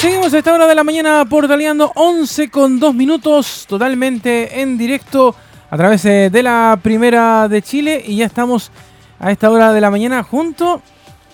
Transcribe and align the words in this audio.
Seguimos 0.00 0.32
a 0.32 0.38
esta 0.38 0.54
hora 0.54 0.66
de 0.66 0.74
la 0.74 0.82
mañana 0.82 1.26
portaleando 1.28 1.92
11 1.94 2.48
con 2.48 2.80
2 2.80 2.94
minutos, 2.94 3.66
totalmente 3.68 4.62
en 4.62 4.78
directo 4.78 5.36
a 5.70 5.76
través 5.76 6.04
de 6.04 6.42
la 6.42 6.78
primera 6.82 7.48
de 7.48 7.60
Chile 7.60 8.02
y 8.06 8.16
ya 8.16 8.24
estamos 8.24 8.72
a 9.18 9.30
esta 9.30 9.50
hora 9.50 9.74
de 9.74 9.80
la 9.82 9.90
mañana 9.90 10.22
junto 10.22 10.80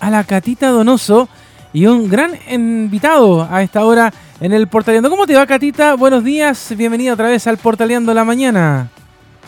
a 0.01 0.09
la 0.09 0.25
Catita 0.25 0.67
Donoso 0.67 1.29
y 1.71 1.85
un 1.85 2.09
gran 2.09 2.37
invitado 2.51 3.47
a 3.49 3.63
esta 3.63 3.85
hora 3.85 4.11
en 4.41 4.51
el 4.51 4.67
Portaleando. 4.67 5.09
¿Cómo 5.09 5.25
te 5.25 5.35
va, 5.35 5.47
Catita? 5.47 5.95
Buenos 5.95 6.25
días, 6.25 6.73
bienvenida 6.75 7.13
otra 7.13 7.29
vez 7.29 7.47
al 7.47 7.57
Portaleando 7.57 8.13
la 8.13 8.25
mañana. 8.25 8.89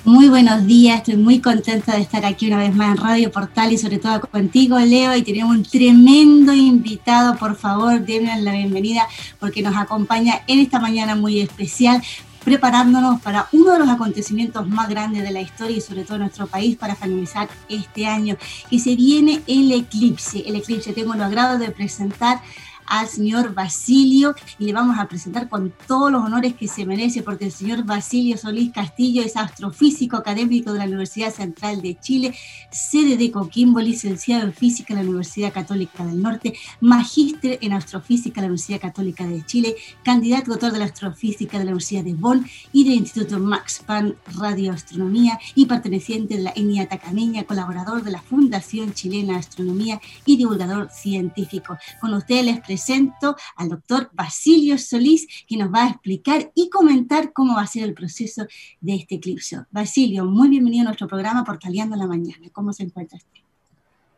Muy 0.06 0.30
buenos 0.30 0.66
días, 0.66 1.00
estoy 1.00 1.18
muy 1.18 1.40
contenta 1.42 1.94
de 1.94 2.02
estar 2.02 2.26
aquí 2.26 2.48
una 2.48 2.58
vez 2.58 2.74
más 2.74 2.92
en 2.92 3.04
Radio 3.04 3.32
Portal 3.32 3.74
y 3.74 3.78
sobre 3.78 4.00
todo 4.00 4.22
contigo, 4.22 4.80
Leo, 4.80 5.14
y 5.14 5.24
tenemos 5.24 5.54
un 5.54 5.64
tremendo 5.64 6.54
invitado, 6.54 7.36
por 7.36 7.58
favor, 7.58 8.00
denle 8.06 8.42
la 8.42 8.54
bienvenida 8.54 9.06
porque 9.40 9.62
nos 9.62 9.76
acompaña 9.76 10.42
en 10.48 10.60
esta 10.60 10.80
mañana 10.80 11.16
muy 11.16 11.42
especial 11.42 12.02
preparándonos 12.46 13.20
para 13.22 13.50
uno 13.52 13.74
de 13.74 13.80
los 13.80 13.90
acontecimientos 13.90 14.68
más 14.70 14.88
grandes 14.88 15.24
de 15.24 15.32
la 15.32 15.42
historia 15.42 15.78
y 15.78 15.82
sobre 15.82 16.06
todo 16.06 16.16
en 16.16 16.22
nuestro 16.22 16.48
país 16.48 16.78
para 16.78 16.96
finalizar 16.96 17.50
este 17.68 18.06
año, 18.06 18.38
que 18.70 18.80
se 18.80 18.96
viene 18.96 19.42
el 19.48 19.70
eclipse. 19.74 20.48
El 20.48 20.56
eclipse, 20.56 20.94
tengo 20.94 21.14
el 21.14 21.22
agrado 21.22 21.60
de 21.60 21.72
presentar 21.72 22.42
al 22.90 23.08
señor 23.08 23.54
Basilio 23.54 24.36
y 24.58 24.66
le 24.66 24.74
vamos 24.74 24.98
a 24.98 25.08
presentar 25.08 25.48
con 25.48 25.72
todos 25.88 26.12
los 26.12 26.24
honores 26.24 26.56
que 26.56 26.68
se 26.68 26.86
merece, 26.86 27.24
porque 27.24 27.46
el 27.46 27.52
señor 27.52 27.84
Basilio 27.86 28.38
Solís 28.38 28.74
Castillo 28.74 29.24
es 29.24 29.38
astrofísico 29.38 30.18
académico 30.18 30.74
de 30.74 30.80
la 30.80 30.86
Universidad 30.86 31.34
Central 31.34 31.82
de 31.82 31.98
Chile, 32.00 32.36
sede 32.72 33.16
de 33.16 33.32
Coquimbo, 33.32 33.80
licenciado 33.80 34.44
en 34.44 34.54
física 34.54 34.94
en 34.94 35.00
la 35.00 35.06
Universidad 35.06 35.54
Católica 35.54 36.04
del 36.04 36.22
Norte, 36.22 36.54
magíster 36.82 37.60
en 37.62 37.74
astrofísica 37.74 38.40
en 38.40 38.44
la 38.44 38.48
Universidad 38.48 38.82
Católica 38.82 39.26
de 39.26 39.46
Chile, 39.46 39.76
candidato 40.04 40.52
autor 40.52 40.72
de 40.72 40.80
la 40.80 40.86
astrofísica 40.86 41.60
de 41.60 41.66
la 41.66 41.72
Universidad 41.72 42.04
de 42.04 42.16
Bonn 42.16 42.46
y 42.74 42.86
del 42.86 42.94
Instituto 42.94 43.40
Max 43.40 43.84
Pan 43.86 44.16
Radioastronomía 44.36 45.40
y 45.54 45.68
perteneciente 45.68 46.38
de 46.38 46.44
la 46.44 46.54
ENIA 46.56 46.90
Tacameña, 46.90 47.44
colaborador 47.44 48.04
de 48.04 48.12
la 48.12 48.22
Fundación 48.22 48.94
Chilena 48.94 49.34
de 49.34 49.40
Astronomía 49.40 50.02
y 50.26 50.38
divulgador 50.38 50.90
científico. 50.90 51.78
Con 52.02 52.14
ustedes 52.14 52.62
les 52.68 52.79
presento 52.80 53.36
al 53.58 53.68
doctor 53.68 54.10
Basilio 54.14 54.78
Solís, 54.78 55.28
que 55.46 55.58
nos 55.58 55.70
va 55.70 55.84
a 55.84 55.90
explicar 55.90 56.50
y 56.56 56.70
comentar 56.70 57.34
cómo 57.34 57.56
va 57.56 57.64
a 57.64 57.68
ser 57.68 57.84
el 57.84 57.94
proceso 57.94 58.46
de 58.80 58.96
este 58.96 59.16
eclipse. 59.16 59.58
Basilio, 59.70 60.24
muy 60.24 60.48
bienvenido 60.48 60.84
a 60.84 60.86
nuestro 60.86 61.08
programa 61.08 61.44
Portaleando 61.44 61.98
la 61.98 62.08
Mañana. 62.08 62.48
¿Cómo 62.54 62.72
se 62.72 62.84
encuentra 62.84 63.18
usted? 63.18 63.42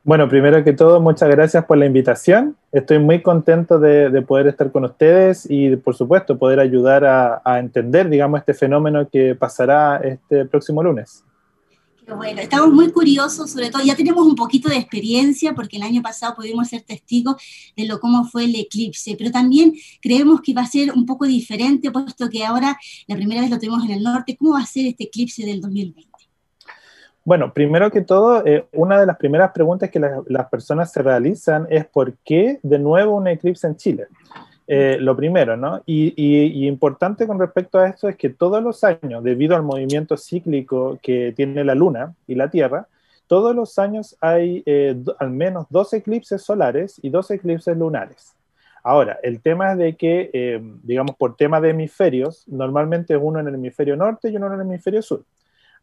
Bueno, 0.04 0.30
primero 0.30 0.64
que 0.64 0.74
todo, 0.74 1.00
muchas 1.00 1.30
gracias 1.30 1.66
por 1.66 1.80
la 1.80 1.88
invitación. 1.88 2.56
Estoy 2.72 3.00
muy 3.00 3.24
contento 3.24 3.80
de, 3.80 4.22
poder 4.22 4.48
estar 4.48 4.72
con 4.72 4.86
ustedes 4.86 5.48
y, 5.50 5.76
por 5.76 5.96
supuesto, 5.96 6.38
poder 6.38 6.60
ayudar 6.60 7.04
a, 7.04 7.42
a 7.44 7.58
entender, 7.58 8.10
digamos, 8.10 8.42
este 8.42 8.54
fenómeno 8.54 9.10
que 9.10 9.34
pasará 9.34 9.98
este 9.98 10.46
próximo 10.46 10.84
lunes 10.84 11.24
bueno, 12.08 12.42
estamos 12.42 12.72
muy 12.72 12.92
curiosos, 12.92 13.52
sobre 13.52 13.70
todo 13.70 13.84
ya 13.84 13.96
tenemos 13.96 14.26
un 14.26 14.36
poquito 14.36 14.70
de 14.70 14.78
experiencia 14.78 15.54
porque 15.54 15.78
el 15.78 15.84
año 15.84 16.02
pasado 16.02 16.36
pudimos 16.36 16.68
ser 16.68 16.82
testigos 16.82 17.36
de 17.76 17.86
lo 17.86 18.00
cómo 18.00 18.26
fue 18.26 18.46
el 18.46 18.56
eclipse, 18.56 19.16
pero 19.18 19.32
también 19.32 19.74
creemos 20.02 20.42
que 20.42 20.54
va 20.54 20.62
a 20.62 20.68
ser 20.68 20.92
un 20.92 21.06
poco 21.06 21.26
diferente 21.26 21.92
puesto 21.92 22.30
que 22.30 22.44
ahora 22.44 22.78
la 23.08 23.16
primera 23.16 23.42
vez 23.42 23.50
lo 23.50 23.58
tuvimos 23.60 23.84
en 23.86 23.92
el 23.92 24.04
norte. 24.04 24.36
¿Cómo 24.38 24.54
va 24.54 24.62
a 24.62 24.66
ser 24.66 24.88
este 24.88 25.06
eclipse 25.06 25.46
del 25.46 25.62
2020? 25.62 26.10
Bueno, 27.24 27.54
primero 27.54 27.92
que 27.92 28.02
todo, 28.02 28.46
eh, 28.46 28.66
una 28.74 29.00
de 29.00 29.06
las 29.06 29.18
primeras 29.18 29.52
preguntas 29.52 29.92
que 29.92 30.00
las 30.00 30.50
personas 30.50 30.92
se 30.92 31.04
realizan 31.04 31.68
es 31.70 31.86
¿por 31.86 32.18
qué 32.26 32.60
de 32.64 32.80
nuevo 32.80 33.16
un 33.16 33.28
eclipse 33.28 33.68
en 33.68 33.76
Chile? 33.76 34.08
Eh, 34.74 34.96
lo 35.02 35.18
primero, 35.18 35.58
¿no? 35.58 35.84
Y, 35.86 36.66
importante 36.66 37.28
con 37.28 37.38
respecto 37.38 37.78
a 37.78 37.90
esto 37.90 38.08
es 38.08 38.16
que 38.16 38.30
todos 38.30 38.64
los 38.64 38.86
años, 38.86 39.22
debido 39.22 39.54
al 39.58 39.64
movimiento 39.64 40.16
cíclico 40.16 40.98
que 41.04 41.34
tiene 41.36 41.66
la 41.66 41.76
Luna 41.76 42.16
y 42.26 42.36
la 42.36 42.50
Tierra, 42.50 42.88
todos 43.28 43.54
los 43.54 43.78
años 43.78 44.16
hay 44.22 44.64
eh, 44.66 44.96
al 45.20 45.32
menos 45.32 45.66
dos 45.70 45.92
eclipses 45.92 46.42
solares 46.44 47.02
y 47.04 47.10
dos 47.10 47.30
eclipses 47.32 47.76
lunares. 47.76 48.34
Ahora, 48.82 49.20
el 49.24 49.42
tema 49.42 49.74
es 49.74 49.78
de 49.78 49.96
que, 49.98 50.30
eh, 50.32 50.62
digamos, 50.84 51.18
por 51.18 51.36
tema 51.36 51.60
de 51.60 51.72
hemisferios, 51.72 52.48
normalmente 52.48 53.18
uno 53.18 53.42
en 53.42 53.50
el 53.50 53.56
hemisferio 53.56 53.98
norte 53.98 54.30
y 54.30 54.38
uno 54.38 54.48
en 54.48 54.54
el 54.54 54.62
hemisferio 54.62 55.02
sur. 55.02 55.26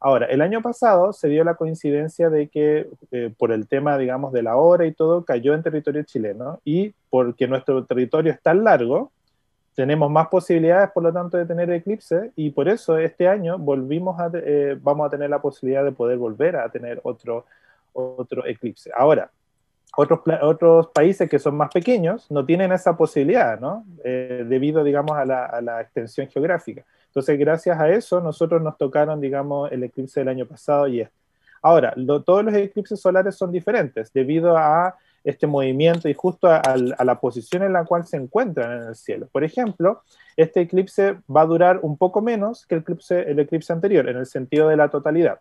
Ahora, 0.00 0.26
el 0.26 0.42
año 0.42 0.62
pasado 0.62 1.12
se 1.12 1.28
dio 1.28 1.42
la 1.42 1.54
coincidencia 1.54 2.30
de 2.30 2.48
que 2.48 2.88
eh, 3.10 3.32
por 3.36 3.50
el 3.50 3.66
tema, 3.66 3.98
digamos, 3.98 4.32
de 4.32 4.42
la 4.42 4.56
hora 4.56 4.86
y 4.86 4.92
todo, 4.92 5.24
cayó 5.24 5.54
en 5.54 5.62
territorio 5.62 6.04
chileno 6.04 6.60
y 6.64 6.94
porque 7.10 7.48
nuestro 7.48 7.84
territorio 7.84 8.32
es 8.32 8.40
tan 8.40 8.62
largo, 8.62 9.10
tenemos 9.74 10.10
más 10.10 10.28
posibilidades, 10.28 10.90
por 10.90 11.02
lo 11.02 11.12
tanto, 11.12 11.36
de 11.36 11.46
tener 11.46 11.70
eclipse 11.70 12.32
y 12.36 12.50
por 12.50 12.68
eso 12.68 12.98
este 12.98 13.28
año 13.28 13.58
volvimos 13.58 14.18
a, 14.20 14.30
eh, 14.34 14.76
vamos 14.80 15.06
a 15.06 15.10
tener 15.10 15.30
la 15.30 15.40
posibilidad 15.40 15.84
de 15.84 15.92
poder 15.92 16.18
volver 16.18 16.56
a 16.56 16.68
tener 16.68 17.00
otro, 17.02 17.46
otro 17.92 18.46
eclipse. 18.46 18.90
Ahora, 18.96 19.30
otros, 19.96 20.20
otros 20.42 20.88
países 20.88 21.28
que 21.28 21.38
son 21.38 21.56
más 21.56 21.70
pequeños 21.72 22.30
no 22.30 22.44
tienen 22.44 22.70
esa 22.70 22.96
posibilidad, 22.96 23.58
¿no? 23.58 23.84
Eh, 24.04 24.44
debido, 24.48 24.84
digamos, 24.84 25.16
a 25.16 25.24
la, 25.24 25.46
a 25.46 25.60
la 25.60 25.80
extensión 25.80 26.28
geográfica. 26.28 26.84
Entonces, 27.08 27.38
gracias 27.38 27.78
a 27.78 27.88
eso, 27.90 28.20
nosotros 28.20 28.62
nos 28.62 28.76
tocaron, 28.78 29.20
digamos, 29.20 29.72
el 29.72 29.82
eclipse 29.82 30.20
del 30.20 30.28
año 30.28 30.46
pasado 30.46 30.86
y 30.88 31.00
este. 31.00 31.18
Ahora, 31.60 31.94
todos 32.24 32.44
los 32.44 32.54
eclipses 32.54 33.00
solares 33.00 33.34
son 33.34 33.50
diferentes 33.50 34.12
debido 34.12 34.56
a 34.56 34.94
este 35.24 35.46
movimiento 35.46 36.08
y 36.08 36.14
justo 36.14 36.48
a, 36.48 36.62
la 36.76 37.20
posición 37.20 37.62
en 37.64 37.72
la 37.72 37.84
cual 37.84 38.06
se 38.06 38.16
encuentran 38.16 38.80
en 38.82 38.88
el 38.88 38.94
cielo. 38.94 39.28
Por 39.32 39.44
ejemplo, 39.44 40.02
este 40.36 40.60
eclipse 40.60 41.18
va 41.34 41.42
a 41.42 41.46
durar 41.46 41.80
un 41.82 41.96
poco 41.96 42.22
menos 42.22 42.64
que 42.66 42.76
el 42.76 42.82
eclipse, 42.82 43.28
el 43.28 43.38
eclipse 43.40 43.72
anterior, 43.72 44.08
en 44.08 44.16
el 44.16 44.26
sentido 44.26 44.68
de 44.68 44.76
la 44.76 44.88
totalidad. 44.88 45.40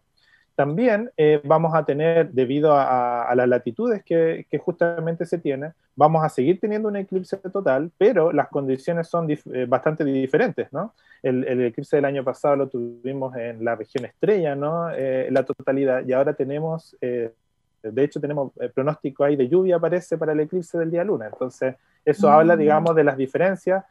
También 0.58 1.12
eh, 1.18 1.40
vamos 1.44 1.76
a 1.76 1.86
tener, 1.86 2.32
debido 2.32 2.74
a, 2.74 3.32
las 3.36 3.48
latitudes 3.48 4.04
que, 4.04 4.48
justamente 4.60 5.28
se 5.28 5.38
tienen, 5.38 5.72
vamos 5.96 6.26
a 6.26 6.30
seguir 6.30 6.60
teniendo 6.60 6.90
un 6.90 6.96
eclipse 6.96 7.38
total, 7.38 7.92
pero 7.96 8.32
las 8.32 8.48
condiciones 8.48 9.08
son 9.08 9.30
eh, 9.30 9.66
bastante 9.68 10.04
diferentes, 10.04 10.74
¿no? 10.74 10.96
El, 11.22 11.62
eclipse 11.62 11.98
del 11.98 12.06
año 12.06 12.24
pasado 12.24 12.56
lo 12.56 12.70
tuvimos 12.70 13.36
en 13.36 13.64
la 13.64 13.76
región 13.76 14.06
estrella, 14.06 14.56
¿no? 14.56 14.90
Eh, 14.90 15.28
la 15.30 15.44
totalidad, 15.44 16.04
y 16.04 16.14
ahora 16.14 16.34
tenemos, 16.34 16.98
de 17.00 18.04
hecho 18.04 18.20
tenemos 18.20 18.52
pronóstico 18.74 19.26
ahí 19.26 19.36
de 19.36 19.48
lluvia, 19.48 19.78
parece, 19.78 20.18
para 20.18 20.32
el 20.32 20.40
eclipse 20.40 20.80
del 20.80 20.90
día 20.90 21.04
luna. 21.04 21.28
Entonces, 21.28 21.76
eso 22.04 22.32
habla, 22.32 22.56
mm. 22.56 22.60
digamos, 22.60 22.96
de 22.96 23.04
las 23.04 23.16
diferencias 23.16 23.86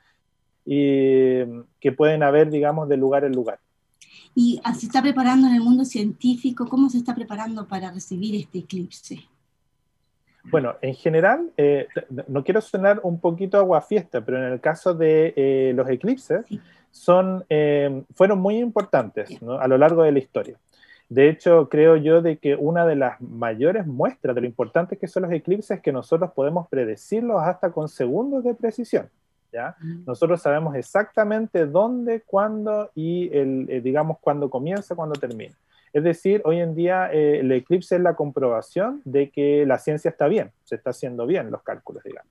y, 0.65 1.45
que 1.79 1.93
pueden 1.93 2.25
haber, 2.25 2.51
digamos, 2.51 2.89
de 2.89 2.97
lugar 2.97 3.23
en 3.23 3.35
lugar 3.35 3.61
y 4.39 4.61
se 4.79 4.85
está 4.85 5.01
preparando 5.01 5.47
en 5.47 5.55
el 5.55 5.63
mundo 5.63 5.87
científico, 5.87 6.69
¿cómo 6.69 6.91
se 6.91 6.99
está 6.99 7.15
preparando 7.15 7.67
para 7.67 7.91
recibir 7.91 8.37
este 8.37 8.59
eclipse? 8.59 9.25
Bueno, 10.45 10.75
en 10.83 10.95
general, 10.95 11.51
eh, 11.57 11.89
no 12.29 12.45
quiero 12.45 12.61
sonar 12.61 13.01
un 13.03 13.19
poquito 13.19 13.57
aguafiesta, 13.57 14.23
pero 14.23 14.37
en 14.37 14.53
el 14.53 14.61
caso 14.61 14.93
de 14.93 15.33
eh, 15.35 15.73
los 15.75 15.89
eclipses, 15.89 16.45
son, 16.91 17.47
eh, 17.49 18.03
fueron 18.15 18.39
muy 18.39 18.59
importantes 18.59 19.31
a 19.59 19.67
lo 19.67 19.79
largo 19.79 20.03
de 20.03 20.13
la 20.13 20.19
historia. 20.19 20.59
De 21.09 21.31
hecho, 21.31 21.71
creo 21.71 21.97
yo 21.97 22.21
de 22.21 22.37
que 22.37 22.57
una 22.57 22.85
de 22.85 22.97
las 22.97 23.19
mayores 23.23 23.87
muestras 23.87 24.35
de 24.35 24.43
lo 24.43 24.47
importantes 24.47 24.99
que 24.99 25.09
son 25.09 25.23
los 25.23 25.33
eclipses 25.33 25.79
es 25.79 25.83
que 25.83 25.93
nosotros 25.93 26.33
podemos 26.35 26.69
predecirlos 26.69 27.43
hasta 27.43 27.73
con 27.73 27.89
segundos 27.89 28.45
de 28.45 28.55
precisión. 28.55 29.09
Mm. 29.81 30.05
Nosotros 30.07 30.41
sabemos 30.43 30.75
exactamente 30.77 31.67
dónde, 31.67 32.23
cuándo 32.23 32.91
y, 32.95 33.37
el, 33.37 33.67
eh, 33.69 33.81
digamos, 33.81 34.19
cuándo 34.21 34.51
comienza, 34.51 34.95
cuándo 34.95 35.15
termina. 35.19 35.55
Es 35.93 36.05
decir, 36.05 36.43
hoy 36.45 36.61
en 36.61 36.75
día 36.75 37.11
eh, 37.13 37.41
el 37.41 37.51
eclipse 37.53 37.97
es 37.97 38.03
la 38.03 38.15
comprobación 38.15 39.01
de 39.05 39.31
que 39.31 39.65
la 39.67 39.79
ciencia 39.79 40.11
está 40.11 40.29
bien, 40.29 40.53
se 40.65 40.75
está 40.75 40.91
haciendo 40.91 41.27
bien 41.27 41.51
los 41.51 41.63
cálculos, 41.63 42.03
digamos. 42.05 42.31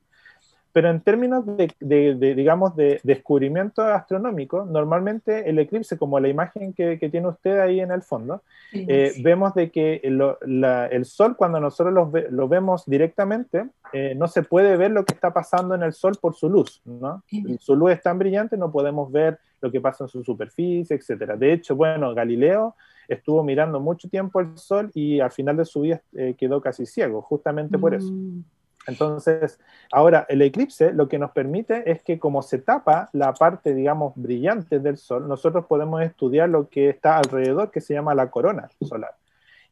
Pero 0.76 0.90
en 0.90 1.00
términos 1.00 1.46
de, 1.46 2.34
digamos, 2.36 2.76
de 2.76 3.00
descubrimiento 3.02 3.82
astronómico, 3.82 4.66
normalmente 4.66 5.50
el 5.50 5.58
eclipse, 5.58 5.98
como 5.98 6.20
la 6.20 6.28
imagen 6.28 6.74
que, 6.74 6.98
tiene 6.98 7.30
usted 7.30 7.60
ahí 7.60 7.80
en 7.80 7.92
el 7.92 8.02
fondo, 8.02 8.44
eh, 8.74 9.14
vemos 9.24 9.54
de 9.54 9.72
que 9.72 10.02
el 10.04 11.06
Sol, 11.06 11.38
cuando 11.38 11.62
nosotros 11.62 12.12
lo, 12.30 12.50
vemos 12.50 12.84
directamente, 12.88 13.70
eh, 13.94 14.16
no 14.18 14.28
se 14.28 14.44
puede 14.44 14.76
ver 14.76 14.92
lo 14.92 15.06
que 15.06 15.14
está 15.14 15.32
pasando 15.32 15.76
en 15.76 15.84
el 15.84 15.94
Sol 15.94 16.18
por 16.20 16.36
su 16.36 16.50
luz, 16.50 16.82
¿no? 16.84 17.24
Su 17.58 17.78
luz 17.78 17.94
es 17.94 18.02
tan 18.02 18.20
brillante, 18.20 18.58
no 18.58 18.70
podemos 18.70 19.10
ver 19.10 19.40
lo 19.62 19.72
que 19.72 19.80
pasa 19.80 20.04
en 20.04 20.10
su 20.10 20.26
superficie, 20.26 20.98
etc. 20.98 21.36
De 21.38 21.54
hecho, 21.54 21.78
bueno, 21.78 22.14
Galileo 22.14 22.76
estuvo 23.08 23.46
mirando 23.46 23.80
mucho 23.80 24.10
tiempo 24.10 24.42
el 24.42 24.58
Sol 24.58 24.92
y 24.94 25.22
al 25.22 25.32
final 25.32 25.56
de 25.56 25.64
su 25.64 25.80
vida 25.80 26.02
eh, 26.18 26.36
quedó 26.38 26.60
casi 26.60 26.86
ciego, 26.86 27.22
justamente 27.22 27.80
por 27.80 27.96
eso. 27.96 28.12
Mm. 28.12 28.44
Entonces, 28.88 29.60
ahora 29.92 30.26
el 30.30 30.42
eclipse 30.42 30.94
lo 30.94 31.08
que 31.08 31.20
nos 31.20 31.32
permite 31.32 31.90
es 31.90 32.02
que 32.04 32.20
como 32.20 32.42
se 32.42 32.60
tapa 32.60 33.10
la 33.14 33.34
parte, 33.34 33.74
digamos, 33.74 34.14
brillante 34.16 34.80
del 34.80 34.98
Sol, 34.98 35.28
nosotros 35.28 35.66
podemos 35.66 36.02
estudiar 36.02 36.50
lo 36.50 36.70
que 36.70 36.90
está 36.90 37.18
alrededor, 37.18 37.72
que 37.72 37.82
se 37.82 37.94
llama 37.94 38.16
la 38.16 38.30
corona 38.30 38.70
solar. 38.82 39.16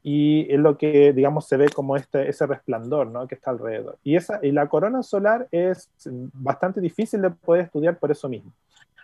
y 0.05 0.53
es 0.53 0.59
lo 0.59 0.77
que, 0.77 1.13
digamos, 1.13 1.47
se 1.47 1.55
ve 1.55 1.69
como 1.69 1.95
este, 1.95 2.27
ese 2.27 2.45
resplandor 2.45 3.07
¿no? 3.07 3.25
que 3.25 3.35
está 3.35 3.51
alrededor. 3.51 3.97
Y, 4.03 4.17
esa, 4.17 4.39
y 4.43 4.51
la 4.51 4.67
corona 4.67 5.01
solar 5.01 5.47
es 5.51 5.89
bastante 6.33 6.81
difícil 6.81 7.21
de 7.21 7.29
poder 7.29 7.65
estudiar 7.65 7.97
por 7.97 8.11
eso 8.11 8.27
mismo. 8.27 8.51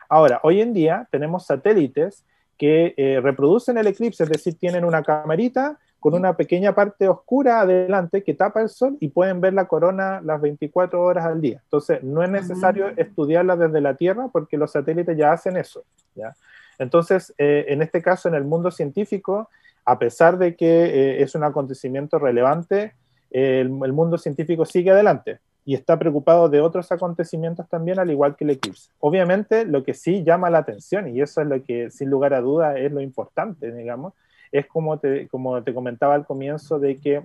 Ahora, 0.09 0.39
hoy 0.43 0.59
en 0.59 0.73
día 0.73 1.07
tenemos 1.09 1.45
satélites 1.45 2.25
que 2.57 2.93
eh, 2.97 3.21
reproducen 3.21 3.77
el 3.77 3.87
eclipse, 3.87 4.23
es 4.23 4.29
decir, 4.29 4.55
tienen 4.55 4.83
una 4.83 5.01
camarita 5.01 5.79
con 5.99 6.13
una 6.13 6.37
pequeña 6.37 6.73
parte 6.73 7.07
oscura 7.07 7.61
adelante 7.61 8.23
que 8.23 8.33
tapa 8.33 8.61
el 8.61 8.69
sol 8.69 8.97
y 8.99 9.09
pueden 9.09 9.41
ver 9.41 9.53
la 9.53 9.65
corona 9.65 10.21
las 10.21 10.39
24 10.39 11.01
horas 11.01 11.25
al 11.25 11.41
día. 11.41 11.61
Entonces, 11.63 12.01
no 12.03 12.23
es 12.23 12.29
necesario 12.29 12.87
ah. 12.87 12.93
estudiarla 12.95 13.55
desde 13.55 13.81
la 13.81 13.95
Tierra 13.95 14.29
porque 14.31 14.57
los 14.57 14.71
satélites 14.71 15.17
ya 15.17 15.33
hacen 15.33 15.57
eso. 15.57 15.83
¿ya? 16.15 16.35
Entonces, 16.77 17.33
eh, 17.37 17.65
en 17.67 17.81
este 17.81 18.01
caso, 18.01 18.29
en 18.29 18.35
el 18.35 18.45
mundo 18.45 18.71
científico, 18.71 19.49
a 19.85 19.99
pesar 19.99 20.37
de 20.37 20.55
que 20.55 20.67
eh, 20.67 21.21
es 21.21 21.35
un 21.35 21.43
acontecimiento 21.43 22.17
relevante, 22.17 22.93
el, 23.31 23.69
mundo 23.69 24.17
científico 24.17 24.65
sigue 24.65 24.91
adelante 24.91 25.39
y 25.65 25.75
está 25.75 25.99
preocupado 25.99 26.49
de 26.49 26.61
otros 26.61 26.91
acontecimientos 26.91 27.67
también, 27.69 27.99
al 27.99 28.09
igual 28.09 28.35
que 28.35 28.43
el 28.43 28.51
eclipse. 28.51 28.91
Obviamente, 28.99 29.65
lo 29.65 29.83
que 29.83 29.93
sí 29.93 30.23
llama 30.23 30.49
la 30.49 30.59
atención, 30.59 31.15
y 31.15 31.21
eso 31.21 31.41
es 31.41 31.47
lo 31.47 31.61
que 31.63 31.91
sin 31.91 32.09
lugar 32.09 32.33
a 32.33 32.41
duda 32.41 32.77
es 32.77 32.91
lo 32.91 33.01
importante, 33.01 33.71
digamos, 33.71 34.13
es 34.51 34.65
como 34.67 34.97
te, 34.99 35.27
como 35.27 35.61
te 35.63 35.73
comentaba 35.73 36.15
al 36.15 36.25
comienzo 36.25 36.79
de 36.79 36.97
que 36.97 37.23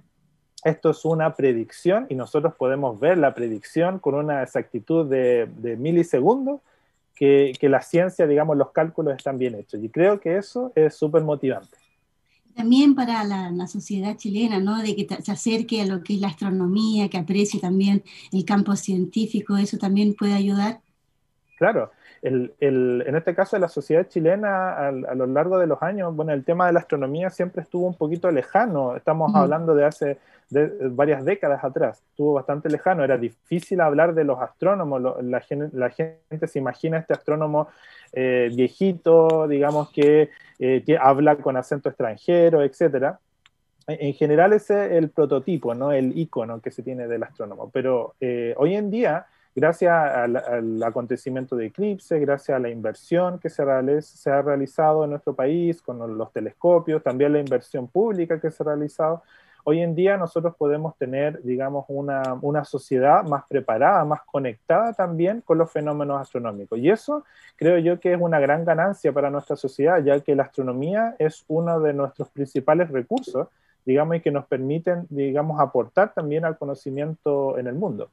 esto 0.65 0.91
es 0.91 1.05
una 1.05 1.35
predicción 1.35 2.07
y 2.09 2.15
nosotros 2.15 2.55
podemos 2.55 2.99
ver 2.99 3.19
la 3.19 3.35
predicción 3.35 3.99
con 3.99 4.15
una 4.15 4.43
exactitud 4.43 5.07
de, 5.07 5.49
de 5.59 5.77
milisegundos 5.77 6.61
que, 7.15 7.53
que, 7.61 7.69
la 7.69 7.83
ciencia, 7.83 8.27
digamos, 8.27 8.57
los 8.57 8.73
cálculos 8.73 9.15
están 9.15 9.39
bien 9.39 9.55
hechos. 9.55 9.83
Y 9.83 9.89
creo 9.89 10.19
que 10.19 10.37
eso 10.37 10.73
es 10.75 10.95
súper 10.95 11.23
motivante 11.23 11.77
también 12.55 12.95
para 12.95 13.25
la, 13.25 13.67
sociedad 13.67 14.17
chilena, 14.17 14.61
¿no? 14.61 14.81
De 14.81 14.95
que 14.95 15.07
se 15.23 15.33
acerque 15.33 15.83
a 15.83 15.87
lo 15.87 16.03
que 16.03 16.15
es 16.15 16.21
la 16.21 16.29
astronomía, 16.29 17.09
que 17.09 17.19
aprecie 17.19 17.61
también 17.61 18.05
el 18.33 18.45
campo 18.45 18.77
científico, 18.77 19.57
eso 19.57 19.77
también 19.77 20.15
puede 20.15 20.35
ayudar. 20.35 20.81
Claro, 21.57 21.93
el, 22.21 22.53
el, 22.59 23.05
en 23.07 23.15
este 23.15 23.35
caso 23.35 23.59
la 23.59 23.69
sociedad 23.69 24.09
chilena 24.09 24.73
a, 24.73 24.89
a, 24.89 25.15
lo 25.15 25.27
largo 25.27 25.59
de 25.59 25.69
los 25.69 25.81
años, 25.83 26.15
bueno, 26.17 26.33
el 26.33 26.45
tema 26.45 26.67
de 26.67 26.73
la 26.73 26.81
astronomía 26.81 27.31
siempre 27.31 27.63
estuvo 27.63 27.87
un 27.87 27.95
poquito 27.95 28.31
lejano, 28.31 28.97
estamos 28.97 29.33
hablando 29.35 29.75
de 29.75 29.85
hace 29.85 30.19
de, 30.51 30.89
varias 30.91 31.25
décadas 31.25 31.63
atrás, 31.63 32.03
estuvo 32.11 32.33
bastante 32.35 32.69
lejano, 32.69 33.05
era 33.05 33.19
difícil 33.19 33.81
hablar 33.81 34.15
de 34.15 34.25
los 34.25 34.41
astrónomos, 34.41 35.01
la, 35.01 35.43
la, 35.73 35.91
gente 35.91 36.47
se 36.47 36.59
imagina 36.59 36.99
este 36.99 37.13
astrónomo 37.13 37.69
eh, 38.13 38.51
viejito, 38.55 39.47
digamos 39.49 39.91
que, 39.91 40.31
eh, 40.59 40.83
que, 40.85 40.99
habla 40.99 41.37
con 41.37 41.57
acento 41.57 41.89
extranjero, 41.89 42.63
etc. 42.63 43.17
En 43.87 44.15
general 44.15 44.53
ese 44.53 44.87
es 44.87 44.93
el 44.93 45.11
prototipo, 45.11 45.75
¿no? 45.75 45.93
el 45.93 46.17
icono 46.19 46.61
que 46.61 46.71
se 46.71 46.83
tiene 46.83 47.07
del 47.07 47.23
astrónomo, 47.23 47.71
pero 47.71 48.15
eh, 48.21 48.55
hoy 48.57 48.75
en 48.75 48.91
día 48.91 49.27
gracias 49.55 49.93
al, 49.93 50.37
al, 50.37 50.83
acontecimiento 50.83 51.57
de 51.57 51.67
eclipse, 51.67 52.19
gracias 52.19 52.57
a 52.57 52.59
la 52.59 52.71
inversión 52.71 53.39
que 53.39 53.49
se, 53.49 53.63
ha 53.63 54.43
realizado 54.43 55.05
en 55.05 55.11
nuestro 55.11 55.35
país 55.35 55.81
con 55.81 56.19
los 56.19 56.33
telescopios, 56.33 57.03
también 57.03 57.33
la 57.33 57.41
inversión 57.41 57.89
pública 57.89 58.41
que 58.41 58.51
se 58.51 58.63
ha 58.63 58.67
realizado, 58.67 59.23
hoy 59.65 59.81
en 59.81 59.95
día 59.95 60.17
nosotros 60.17 60.55
podemos 60.57 60.97
tener, 60.97 61.43
digamos, 61.43 61.87
una, 61.89 62.23
una, 62.43 62.65
sociedad 62.65 63.25
más 63.25 63.45
preparada, 63.49 64.05
más 64.05 64.23
conectada 64.23 64.93
también 64.93 65.41
con 65.41 65.59
los 65.59 65.71
fenómenos 65.71 66.21
astronómicos. 66.21 66.79
Y 66.79 66.91
eso 66.91 67.25
creo 67.57 67.79
yo 67.79 67.99
que 67.99 68.13
es 68.13 68.21
una 68.21 68.41
gran 68.41 68.65
ganancia 68.65 69.13
para 69.13 69.31
nuestra 69.31 69.57
sociedad, 69.57 70.03
ya 70.05 70.21
que 70.21 70.35
la 70.35 70.45
astronomía 70.45 71.17
es 71.19 71.45
uno 71.49 71.81
de 71.81 71.95
nuestros 71.95 72.29
principales 72.29 72.91
recursos, 72.91 73.49
digamos, 73.87 74.17
y 74.17 74.21
que 74.21 74.31
nos 74.31 74.47
permiten, 74.47 75.07
digamos, 75.09 75.61
aportar 75.61 76.13
también 76.13 76.45
al 76.45 76.59
conocimiento 76.59 77.59
en 77.59 77.67
el 77.67 77.75
mundo. 77.75 78.11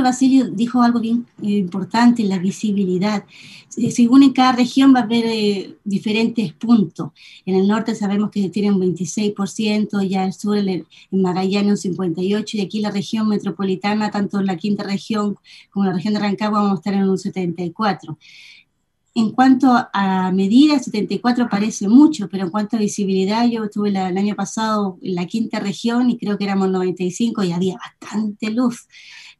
Basilio 0.00 0.48
dijo 0.48 0.82
algo 0.82 1.00
bien 1.00 1.26
eh, 1.42 1.58
importante, 1.58 2.24
la 2.24 2.38
visibilidad. 2.38 3.24
Según 3.68 4.22
en 4.22 4.32
cada 4.32 4.52
región 4.52 4.94
va 4.94 5.00
a 5.00 5.02
haber 5.02 5.24
eh, 5.26 5.76
diferentes 5.84 6.52
puntos. 6.54 7.10
En 7.44 7.56
el 7.56 7.68
norte 7.68 7.94
sabemos 7.94 8.30
que 8.30 8.48
tienen 8.48 8.74
un 8.74 8.80
26%, 8.80 10.02
ya 10.08 10.24
el 10.24 10.32
sur, 10.32 10.56
en 10.56 10.86
Magallanes 11.10 11.84
un 11.84 11.96
58%, 11.96 12.54
y 12.54 12.60
aquí 12.62 12.80
la 12.80 12.90
región 12.90 13.28
metropolitana, 13.28 14.10
tanto 14.10 14.40
en 14.40 14.46
la 14.46 14.56
quinta 14.56 14.82
región 14.82 15.36
como 15.70 15.86
la 15.86 15.92
región 15.92 16.14
de 16.14 16.20
Rancagua, 16.20 16.60
vamos 16.60 16.76
a 16.76 16.80
estar 16.80 16.94
en 16.94 17.08
un 17.08 17.18
74%. 17.18 18.16
En 19.14 19.32
cuanto 19.32 19.68
a 19.92 20.32
medidas, 20.32 20.86
74 20.86 21.50
parece 21.50 21.86
mucho, 21.86 22.30
pero 22.30 22.44
en 22.44 22.50
cuanto 22.50 22.76
a 22.76 22.80
visibilidad, 22.80 23.46
yo 23.46 23.64
estuve 23.64 23.90
el 23.90 23.96
año 23.98 24.34
pasado 24.34 24.98
en 25.02 25.14
la 25.16 25.26
quinta 25.26 25.60
región 25.60 26.08
y 26.08 26.16
creo 26.16 26.38
que 26.38 26.44
éramos 26.44 26.70
95 26.70 27.44
y 27.44 27.52
había 27.52 27.76
bastante 27.76 28.50
luz 28.50 28.86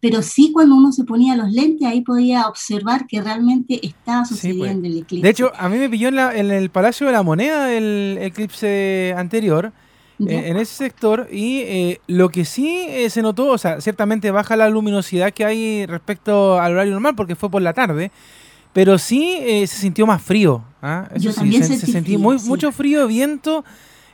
pero 0.03 0.21
sí 0.21 0.51
cuando 0.53 0.75
uno 0.75 0.91
se 0.91 1.05
ponía 1.05 1.37
los 1.37 1.53
lentes 1.53 1.87
ahí 1.87 2.01
podía 2.01 2.49
observar 2.49 3.07
que 3.07 3.23
realmente 3.23 3.79
estaba 3.87 4.23
pues. 4.23 4.31
sucediendo 4.31 4.89
el 4.89 4.99
eclipse. 4.99 5.23
De 5.23 5.31
hecho, 5.31 5.53
a 5.57 5.69
mí 5.69 5.79
me 5.79 5.89
pilló 5.89 6.09
en, 6.09 6.51
el 6.51 6.71
Palacio 6.71 7.07
de 7.07 7.13
la 7.13 7.23
Moneda 7.23 7.73
el 7.73 8.19
eclipse 8.21 9.15
anterior, 9.17 9.73
eh, 10.19 10.43
en 10.47 10.57
ese 10.57 10.75
sector, 10.75 11.29
y 11.31 11.59
eh, 11.61 12.01
lo 12.09 12.31
que 12.31 12.45
sí 12.45 12.85
eh, 12.89 13.11
se 13.11 13.23
notó, 13.23 13.47
o 13.47 13.59
sea, 13.59 13.81
ciertamente 13.81 14.33
baja 14.33 14.57
la 14.57 14.69
luminosidad 14.69 15.33
que 15.33 15.45
hay 15.45 15.87
respecto 15.87 16.61
al 16.61 16.73
horario 16.73 16.95
normal 16.95 17.15
porque 17.15 17.37
fue 17.37 17.49
por 17.49 17.63
la 17.63 17.73
tarde, 17.73 18.11
pero 18.73 18.99
sí 18.99 19.39
se 19.69 19.77
sintió 19.77 20.05
más 20.05 20.21
frío. 20.21 20.65
¿ah? 20.83 21.09
Eso 21.15 21.27
Yo 21.27 21.33
también 21.33 21.63
se, 21.63 21.79
sentí 21.79 22.19
muy, 22.19 22.39
mucho 22.41 22.73
frío, 22.73 23.07
viento. 23.07 23.65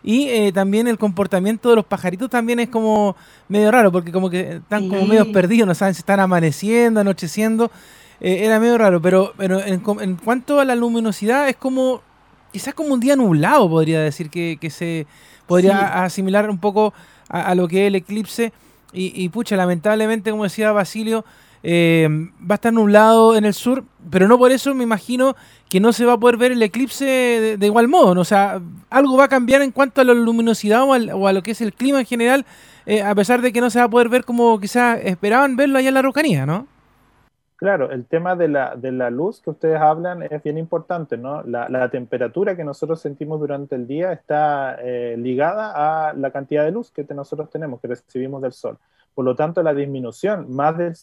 Y 0.03 0.29
eh, 0.29 0.53
también 0.53 0.87
el 0.87 0.99
comportamiento 0.99 1.71
de 1.71 1.77
los 1.77 1.85
pajaritos 1.85 2.31
también 2.31 2.61
es 2.61 2.69
como 2.69 3.17
medio 3.49 3.71
raro, 3.71 3.91
porque 3.91 4.13
como 4.13 4.31
que 4.31 4.57
están 4.57 4.89
como 4.89 5.07
medio 5.07 5.31
perdidos, 5.33 5.67
no 5.67 5.75
saben 5.75 5.95
si 5.95 6.01
están 6.01 6.21
amaneciendo, 6.21 7.01
anocheciendo. 7.01 7.71
Eh, 8.21 8.45
era 8.45 8.59
medio 8.61 8.79
raro, 8.79 9.01
pero, 9.01 9.33
pero 9.37 9.61
en, 9.61 9.83
en, 10.01 10.17
cuanto 10.17 10.61
a 10.61 10.65
la 10.65 10.75
luminosidad, 10.75 11.49
es 11.49 11.57
como, 11.57 12.03
quizás 12.53 12.75
como 12.75 12.95
un 12.95 13.01
día 13.01 13.17
nublado, 13.17 13.69
podría 13.69 14.01
decir, 14.01 14.31
que, 14.31 14.59
que 14.61 14.71
se 14.71 15.07
podría 15.47 16.05
asimilar 16.05 16.49
un 16.51 16.59
poco 16.59 16.93
a, 17.29 17.55
lo 17.55 17.69
que 17.69 17.83
es 17.83 17.89
el 17.89 17.97
eclipse. 17.97 18.53
Y, 18.93 19.13
y 19.23 19.29
pucha, 19.29 19.57
lamentablemente, 19.57 20.31
como 20.31 20.45
decía 20.45 20.73
Basilio, 20.73 21.25
eh, 21.63 22.09
va 22.41 22.55
a 22.55 22.57
estar 22.57 22.73
nublado 22.73 23.37
en 23.37 23.45
el 23.45 23.55
sur, 23.55 23.85
pero 24.11 24.29
no 24.29 24.39
por 24.39 24.53
eso 24.53 24.75
me 24.75 24.85
imagino 24.85 25.35
que 25.69 25.81
no 25.81 25.93
se 25.93 26.05
va 26.05 26.15
a 26.15 26.19
poder 26.19 26.37
ver 26.37 26.53
el 26.53 26.63
eclipse 26.63 27.57
de, 27.59 27.67
igual 27.67 27.89
modo. 27.89 28.15
¿no? 28.15 28.23
O 28.23 28.25
sea, 28.25 28.61
algo 28.91 29.17
va 29.17 29.25
a 29.25 29.29
cambiar 29.29 29.63
en 29.63 29.71
cuanto 29.71 30.01
a 30.01 30.05
la 30.05 30.15
luminosidad 30.15 30.83
o, 30.85 31.27
a 31.27 31.33
lo 31.33 31.43
que 31.43 31.51
es 31.51 31.61
el 31.61 31.73
clima 31.73 32.01
en 32.01 32.07
general, 32.07 32.47
eh, 32.87 33.03
a 33.03 33.15
pesar 33.15 33.43
de 33.43 33.53
que 33.53 33.61
no 33.61 33.71
se 33.71 33.79
va 33.79 33.87
a 33.87 33.91
poder 33.91 34.09
ver 34.09 34.25
como 34.25 34.59
quizás 34.61 35.01
esperaban 35.05 35.57
verlo 35.57 35.79
allá 35.79 35.89
en 35.89 35.95
la 35.95 36.03
Rocanía, 36.03 36.47
¿no? 36.47 36.67
Claro, 37.59 37.91
el 37.91 38.07
tema 38.07 38.37
de 38.37 38.47
la, 38.47 38.77
de 38.77 38.93
la 38.93 39.11
luz 39.11 39.41
que 39.41 39.51
ustedes 39.51 39.81
hablan 39.81 40.23
es 40.23 40.41
bien 40.45 40.59
importante, 40.59 41.17
¿no? 41.17 41.43
La, 41.43 41.69
la 41.69 41.91
temperatura 41.91 42.57
que 42.57 42.63
nosotros 42.63 43.01
sentimos 43.01 43.41
durante 43.41 43.75
el 43.75 43.89
día 43.89 44.13
está 44.13 44.77
eh, 44.81 45.17
ligada 45.19 45.73
a 46.09 46.13
la 46.13 46.31
cantidad 46.31 46.65
de 46.65 46.71
luz 46.71 46.93
que 46.93 47.05
nosotros 47.13 47.51
tenemos, 47.51 47.81
que 47.81 47.89
recibimos 47.89 48.43
del 48.43 48.53
sol. 48.53 48.79
Por 49.13 49.25
lo 49.25 49.35
tanto, 49.35 49.61
la 49.65 49.75
disminución 49.75 50.55
más 50.55 50.79
del 50.79 50.95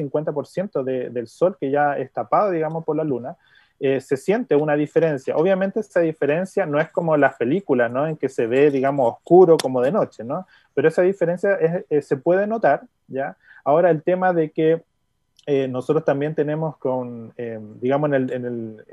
50% 0.00 0.82
de, 0.82 1.10
del 1.10 1.26
sol 1.28 1.56
que 1.58 1.70
ya 1.70 1.96
es 1.98 2.12
tapado, 2.12 2.50
digamos, 2.50 2.84
por 2.84 2.96
la 2.96 3.04
luna, 3.04 3.36
eh, 3.82 3.98
se 4.02 4.18
siente 4.18 4.54
una 4.54 4.76
diferencia. 4.76 5.34
Obviamente 5.36 5.80
esa 5.80 6.00
diferencia 6.00 6.66
no 6.66 6.78
es 6.78 6.90
como 6.90 7.16
las 7.16 7.36
películas, 7.36 7.90
¿no? 7.90 8.06
En 8.06 8.18
que 8.18 8.28
se 8.28 8.46
ve, 8.46 8.70
digamos, 8.70 9.14
oscuro 9.14 9.56
como 9.56 9.80
de 9.80 9.90
noche, 9.90 10.22
¿no? 10.22 10.46
Pero 10.74 10.88
esa 10.88 11.00
diferencia 11.00 11.58
eh, 11.88 12.02
se 12.02 12.18
puede 12.18 12.46
notar, 12.46 12.82
¿ya? 13.08 13.38
Ahora 13.64 13.88
el 13.88 14.02
tema 14.02 14.34
de 14.34 14.50
que 14.50 14.82
eh, 15.46 15.66
nosotros 15.66 16.04
también 16.04 16.34
tenemos 16.34 16.76
con, 16.76 17.32
digamos, 17.80 18.12
en 18.12 18.14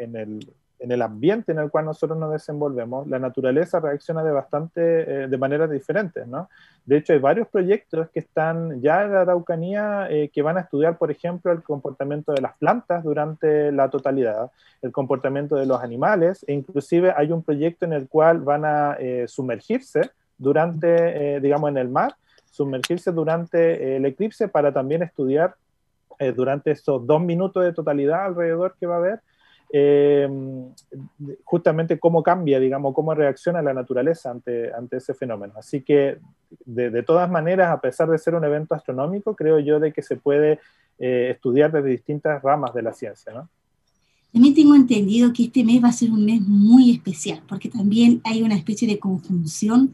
el, 0.02 0.54
en 0.80 0.92
el 0.92 1.02
ambiente 1.02 1.52
en 1.52 1.60
el 1.60 1.72
cual 1.72 1.86
nosotros 1.86 2.18
nos 2.18 2.32
desenvolvemos, 2.32 3.08
la 3.08 3.20
naturaleza 3.20 3.80
reacciona 3.80 4.24
de 4.24 4.32
bastante, 4.32 5.24
eh, 5.24 5.28
de 5.28 5.38
maneras 5.38 5.72
diferentes, 5.72 6.28
¿no? 6.28 6.50
De 6.86 6.98
hecho, 6.98 7.14
hay 7.14 7.20
varios 7.20 7.48
proyectos 7.48 8.10
que 8.10 8.20
están 8.20 8.80
ya 8.82 9.04
en 9.04 9.14
la 9.14 9.22
Araucanía 9.22 10.08
eh, 10.10 10.30
que 10.32 10.42
van 10.42 10.58
a 10.58 10.62
estudiar, 10.62 10.98
por 10.98 11.10
ejemplo, 11.10 11.52
el 11.52 11.64
comportamiento 11.64 12.32
de 12.32 12.42
las 12.42 12.56
plantas 12.58 13.04
durante 13.04 13.72
la 13.72 13.90
totalidad, 13.90 14.52
el 14.82 14.92
comportamiento 14.92 15.56
de 15.56 15.66
los 15.66 15.82
animales, 15.82 16.46
e 16.48 16.54
inclusive 16.54 17.14
hay 17.16 17.32
un 17.32 17.44
proyecto 17.44 17.86
en 17.86 17.94
el 17.94 18.08
cual 18.08 18.42
van 18.42 18.64
a 18.64 18.96
eh, 19.00 19.26
sumergirse 19.28 20.12
durante, 20.38 21.40
digamos, 21.40 21.72
en 21.72 21.78
el 21.78 21.90
mar, 21.90 22.16
sumergirse 22.52 23.12
durante 23.12 23.96
el 23.96 24.06
eclipse 24.06 24.48
para 24.48 24.72
también 24.72 25.02
estudiar 25.02 25.56
durante 26.36 26.70
esos 26.70 27.08
dos 27.08 27.20
minutos 27.22 27.64
de 27.64 27.74
totalidad 27.74 28.26
alrededor 28.26 28.76
que 28.80 28.86
va 28.86 28.96
a 28.96 28.98
haber, 29.00 29.20
eh, 29.72 30.30
justamente 31.44 32.00
cómo 32.00 32.24
cambia, 32.24 32.60
digamos, 32.60 32.94
cómo 32.94 33.14
reacciona 33.14 33.62
la 33.62 33.74
naturaleza 33.74 34.32
ante, 34.32 34.74
ante 34.74 34.98
ese 34.98 35.14
fenómeno. 35.14 35.54
Así 35.58 35.82
que, 35.82 36.20
de, 36.66 36.90
de, 36.90 37.04
todas 37.04 37.30
maneras, 37.30 37.70
a 37.72 37.82
pesar 37.82 38.10
de 38.10 38.18
ser 38.18 38.36
un 38.36 38.46
evento 38.46 38.76
astronómico, 38.76 39.36
creo 39.36 39.60
yo 39.60 39.80
de 39.80 39.92
que 39.92 40.02
se 40.02 40.16
puede 40.16 40.60
eh, 41.00 41.30
estudiar 41.32 41.72
desde 41.72 41.90
distintas 41.90 42.42
ramas 42.42 42.74
de 42.74 42.82
la 42.82 42.94
ciencia, 42.94 43.34
¿no? 43.34 43.50
También 44.32 44.56
tengo 44.56 44.76
entendido 44.76 45.32
que 45.34 45.44
este 45.44 45.64
mes 45.64 45.84
va 45.84 45.90
a 45.90 45.94
ser 45.94 46.12
un 46.12 46.26
mes 46.26 46.42
muy 46.42 46.92
especial, 46.92 47.42
porque 47.48 47.70
también 47.70 48.22
hay 48.24 48.44
una 48.44 48.56
especie 48.56 48.88
de 48.88 49.00
conjunción 49.00 49.94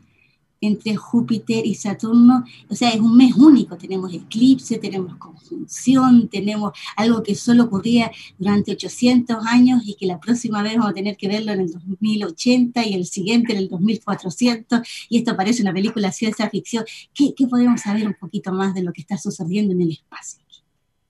entre 0.67 0.95
Júpiter 0.95 1.65
y 1.65 1.75
Saturno. 1.75 2.43
O 2.69 2.75
sea, 2.75 2.89
es 2.89 2.99
un 2.99 3.15
mes 3.15 3.35
único. 3.35 3.77
Tenemos 3.77 4.13
eclipse, 4.13 4.77
tenemos 4.77 5.15
conjunción, 5.17 6.27
tenemos 6.29 6.73
algo 6.95 7.23
que 7.23 7.35
solo 7.35 7.63
ocurría 7.63 8.11
durante 8.37 8.71
800 8.71 9.45
años 9.45 9.83
y 9.85 9.95
que 9.95 10.05
la 10.05 10.19
próxima 10.19 10.63
vez 10.63 10.73
vamos 10.75 10.91
a 10.91 10.93
tener 10.93 11.17
que 11.17 11.27
verlo 11.27 11.51
en 11.51 11.61
el 11.61 11.71
2080 11.71 12.85
y 12.85 12.93
el 12.93 13.05
siguiente 13.05 13.53
en 13.53 13.59
el 13.59 13.69
2400. 13.69 15.07
Y 15.09 15.19
esto 15.19 15.35
parece 15.35 15.61
una 15.61 15.73
película 15.73 16.11
ciencia 16.11 16.49
ficción. 16.49 16.85
¿Qué, 17.13 17.33
qué 17.35 17.47
podemos 17.47 17.81
saber 17.81 18.07
un 18.07 18.15
poquito 18.15 18.51
más 18.51 18.73
de 18.73 18.83
lo 18.83 18.93
que 18.93 19.01
está 19.01 19.17
sucediendo 19.17 19.73
en 19.73 19.81
el 19.81 19.91
espacio? 19.91 20.43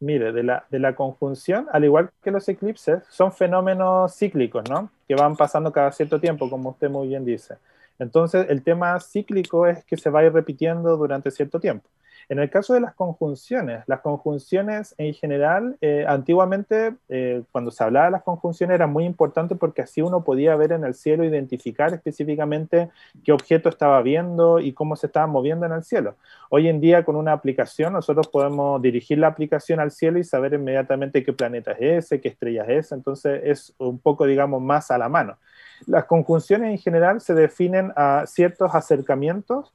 Mire, 0.04 0.34
de 0.34 0.44
la, 0.44 0.66
de 0.70 0.80
la, 0.80 0.96
conjunción, 0.96 1.68
al 1.72 1.86
igual 1.86 2.10
que 2.22 2.30
los 2.30 2.48
eclipses, 2.50 3.04
son 3.10 3.32
fenómenos 3.32 4.14
cíclicos, 4.14 4.70
¿no? 4.70 4.90
Que 5.08 5.16
van 5.16 5.38
pasando 5.38 5.72
cada 5.72 5.94
cierto 5.94 6.20
tiempo, 6.20 6.50
como 6.50 6.72
usted 6.72 6.90
muy 6.90 7.08
bien 7.08 7.24
dice. 7.24 7.56
Entonces, 8.00 8.48
el 8.50 8.64
tema 8.64 9.00
cíclico 9.00 9.68
es 9.68 9.86
que 9.86 9.98
se 9.98 10.10
va 10.10 10.22
a 10.22 10.26
ir 10.26 10.34
repitiendo 10.34 10.98
durante 10.98 11.32
cierto 11.32 11.60
tiempo. 11.60 11.90
En 12.30 12.40
el 12.40 12.50
caso 12.50 12.74
de 12.74 12.80
las 12.80 12.94
conjunciones, 12.94 13.84
las 13.88 14.02
conjunciones 14.02 14.96
en 14.98 15.14
general, 15.14 15.78
eh, 15.82 16.06
antiguamente 16.08 16.96
eh, 17.10 17.44
cuando 17.52 17.72
se 17.72 17.84
hablaba 17.84 18.06
de 18.06 18.12
las 18.12 18.24
conjunciones 18.24 18.76
era 18.76 18.88
muy 18.88 19.06
importante 19.06 19.56
porque 19.56 19.82
así 19.82 20.02
uno 20.02 20.24
podía 20.24 20.56
ver 20.56 20.72
en 20.72 20.84
el 20.84 20.94
cielo, 20.94 21.24
identificar 21.24 21.94
específicamente 21.94 22.90
qué 23.24 23.32
objeto 23.32 23.70
estaba 23.70 24.02
viendo 24.02 24.60
y 24.60 24.74
cómo 24.74 24.96
se 24.96 25.08
estaba 25.08 25.28
moviendo 25.28 25.66
en 25.66 25.74
el 25.74 25.84
cielo. 25.84 26.16
Hoy 26.50 26.68
en 26.68 26.80
día 26.80 27.04
con 27.04 27.16
una 27.16 27.34
aplicación 27.34 27.94
nosotros 27.94 28.28
podemos 28.28 28.82
dirigir 28.82 29.18
la 29.18 29.28
aplicación 29.28 29.80
al 29.80 29.92
cielo 29.92 30.20
y 30.20 30.24
saber 30.24 30.54
inmediatamente 30.54 31.24
qué 31.24 31.34
planeta 31.34 31.72
es 31.72 32.06
ese, 32.06 32.22
qué 32.22 32.30
estrella 32.30 32.64
es 32.66 32.92
entonces 32.92 33.42
es 33.44 33.74
un 33.78 34.00
poco, 34.00 34.26
digamos, 34.26 34.62
más 34.62 34.92
a 34.92 34.98
la 34.98 35.10
mano. 35.10 35.38
Las 35.86 36.06
conjunciones 36.06 36.72
en 36.72 36.78
general 36.78 37.22
se 37.22 37.34
definen 37.34 37.92
a 37.96 38.26
ciertos 38.26 38.74
acercamientos 38.74 39.74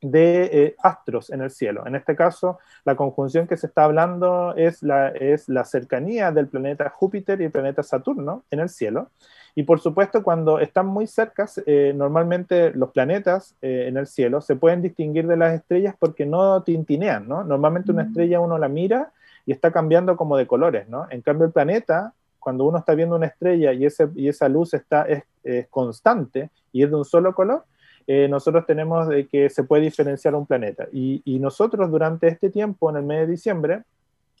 de 0.00 0.44
eh, 0.44 0.76
astros 0.82 1.30
en 1.30 1.42
el 1.42 1.50
cielo. 1.50 1.86
En 1.86 1.94
este 1.94 2.16
caso, 2.16 2.58
la 2.84 2.96
conjunción 2.96 3.46
que 3.46 3.56
se 3.56 3.66
está 3.66 3.84
hablando 3.84 4.54
es 4.56 4.82
la, 4.82 5.08
es 5.08 5.48
la 5.48 5.64
cercanía 5.64 6.32
del 6.32 6.48
planeta 6.48 6.88
Júpiter 6.88 7.40
y 7.40 7.44
el 7.44 7.50
planeta 7.50 7.82
Saturno 7.82 8.44
en 8.50 8.60
el 8.60 8.68
cielo. 8.68 9.10
Y 9.54 9.64
por 9.64 9.80
supuesto, 9.80 10.22
cuando 10.22 10.58
están 10.60 10.86
muy 10.86 11.06
cerca, 11.06 11.46
eh, 11.66 11.92
normalmente 11.94 12.70
los 12.70 12.90
planetas 12.90 13.56
eh, 13.60 13.86
en 13.88 13.96
el 13.96 14.06
cielo 14.06 14.40
se 14.40 14.56
pueden 14.56 14.80
distinguir 14.80 15.26
de 15.26 15.36
las 15.36 15.54
estrellas 15.54 15.94
porque 15.98 16.24
no 16.24 16.62
tintinean, 16.62 17.28
¿no? 17.28 17.44
Normalmente 17.44 17.92
una 17.92 18.04
mm. 18.04 18.08
estrella 18.08 18.40
uno 18.40 18.58
la 18.58 18.68
mira 18.68 19.12
y 19.44 19.52
está 19.52 19.72
cambiando 19.72 20.16
como 20.16 20.36
de 20.36 20.46
colores, 20.46 20.88
¿no? 20.88 21.06
En 21.10 21.20
cambio, 21.22 21.46
el 21.46 21.52
planeta, 21.52 22.14
cuando 22.38 22.64
uno 22.64 22.78
está 22.78 22.94
viendo 22.94 23.16
una 23.16 23.26
estrella 23.26 23.72
y, 23.72 23.84
ese, 23.84 24.08
y 24.14 24.28
esa 24.28 24.48
luz 24.48 24.72
está, 24.72 25.02
es, 25.02 25.24
es 25.42 25.66
constante 25.68 26.50
y 26.72 26.84
es 26.84 26.90
de 26.90 26.96
un 26.96 27.04
solo 27.04 27.34
color, 27.34 27.64
eh, 28.12 28.26
nosotros 28.26 28.66
tenemos 28.66 29.06
de 29.06 29.28
que 29.28 29.48
se 29.50 29.62
puede 29.62 29.84
diferenciar 29.84 30.34
un 30.34 30.44
planeta. 30.44 30.88
Y, 30.92 31.38
nosotros 31.38 31.88
durante 31.92 32.26
este 32.26 32.50
tiempo, 32.50 32.90
en 32.90 32.96
el 32.96 33.04
mes 33.04 33.20
de 33.20 33.26
diciembre, 33.28 33.82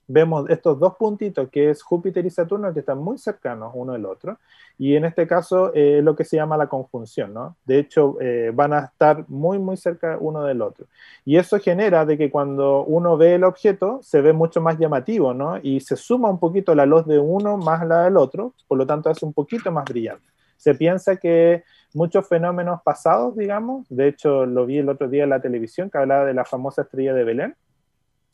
vemos 0.08 0.50
estos 0.50 0.80
dos 0.80 0.96
puntitos, 0.96 1.48
que 1.50 1.70
es 1.70 1.80
Júpiter 1.80 2.26
y 2.26 2.30
Saturno, 2.30 2.74
que 2.74 2.80
están 2.80 2.98
muy 2.98 3.16
cercanos 3.16 3.70
uno 3.74 3.92
del 3.92 4.06
otro, 4.06 4.38
y 4.76 4.96
en 4.96 5.04
este 5.04 5.24
caso 5.24 5.72
eh, 5.72 5.98
es 5.98 6.04
lo 6.04 6.16
que 6.16 6.24
se 6.24 6.34
llama 6.34 6.56
la 6.56 6.66
conjunción, 6.66 7.32
¿no? 7.32 7.54
De 7.64 7.78
hecho, 7.78 8.16
eh, 8.20 8.50
van 8.52 8.72
a 8.72 8.86
estar 8.86 9.24
muy, 9.28 9.60
muy 9.60 9.76
cerca 9.76 10.18
uno 10.18 10.42
del 10.42 10.62
otro. 10.62 10.86
Y 11.24 11.36
eso 11.36 11.60
genera 11.60 12.04
de 12.04 12.18
que 12.18 12.28
cuando 12.28 12.82
uno 12.82 13.16
ve 13.16 13.36
el 13.36 13.44
objeto, 13.44 14.00
se 14.02 14.20
ve 14.20 14.32
mucho 14.32 14.60
más 14.60 14.80
llamativo, 14.80 15.32
¿no? 15.32 15.60
Y 15.62 15.78
se 15.78 15.94
suma 15.94 16.28
un 16.28 16.40
poquito 16.40 16.74
la 16.74 16.86
luz 16.86 17.06
de 17.06 17.20
uno 17.20 17.56
más 17.56 17.86
la 17.86 18.02
del 18.02 18.16
otro, 18.16 18.52
por 18.66 18.78
lo 18.78 18.84
tanto 18.84 19.10
hace 19.10 19.24
un 19.24 19.32
poquito 19.32 19.70
más 19.70 19.84
brillante. 19.84 20.26
Se 20.56 20.74
piensa 20.74 21.16
que 21.16 21.62
muchos 21.94 22.28
fenómenos 22.28 22.82
pasados, 22.82 23.36
digamos. 23.36 23.86
De 23.88 24.08
hecho, 24.08 24.46
lo 24.46 24.66
vi 24.66 24.78
el 24.78 24.88
otro 24.88 25.08
día 25.08 25.24
en 25.24 25.30
la 25.30 25.40
televisión 25.40 25.90
que 25.90 25.98
hablaba 25.98 26.24
de 26.24 26.34
la 26.34 26.44
famosa 26.44 26.82
estrella 26.82 27.14
de 27.14 27.24
Belén. 27.24 27.54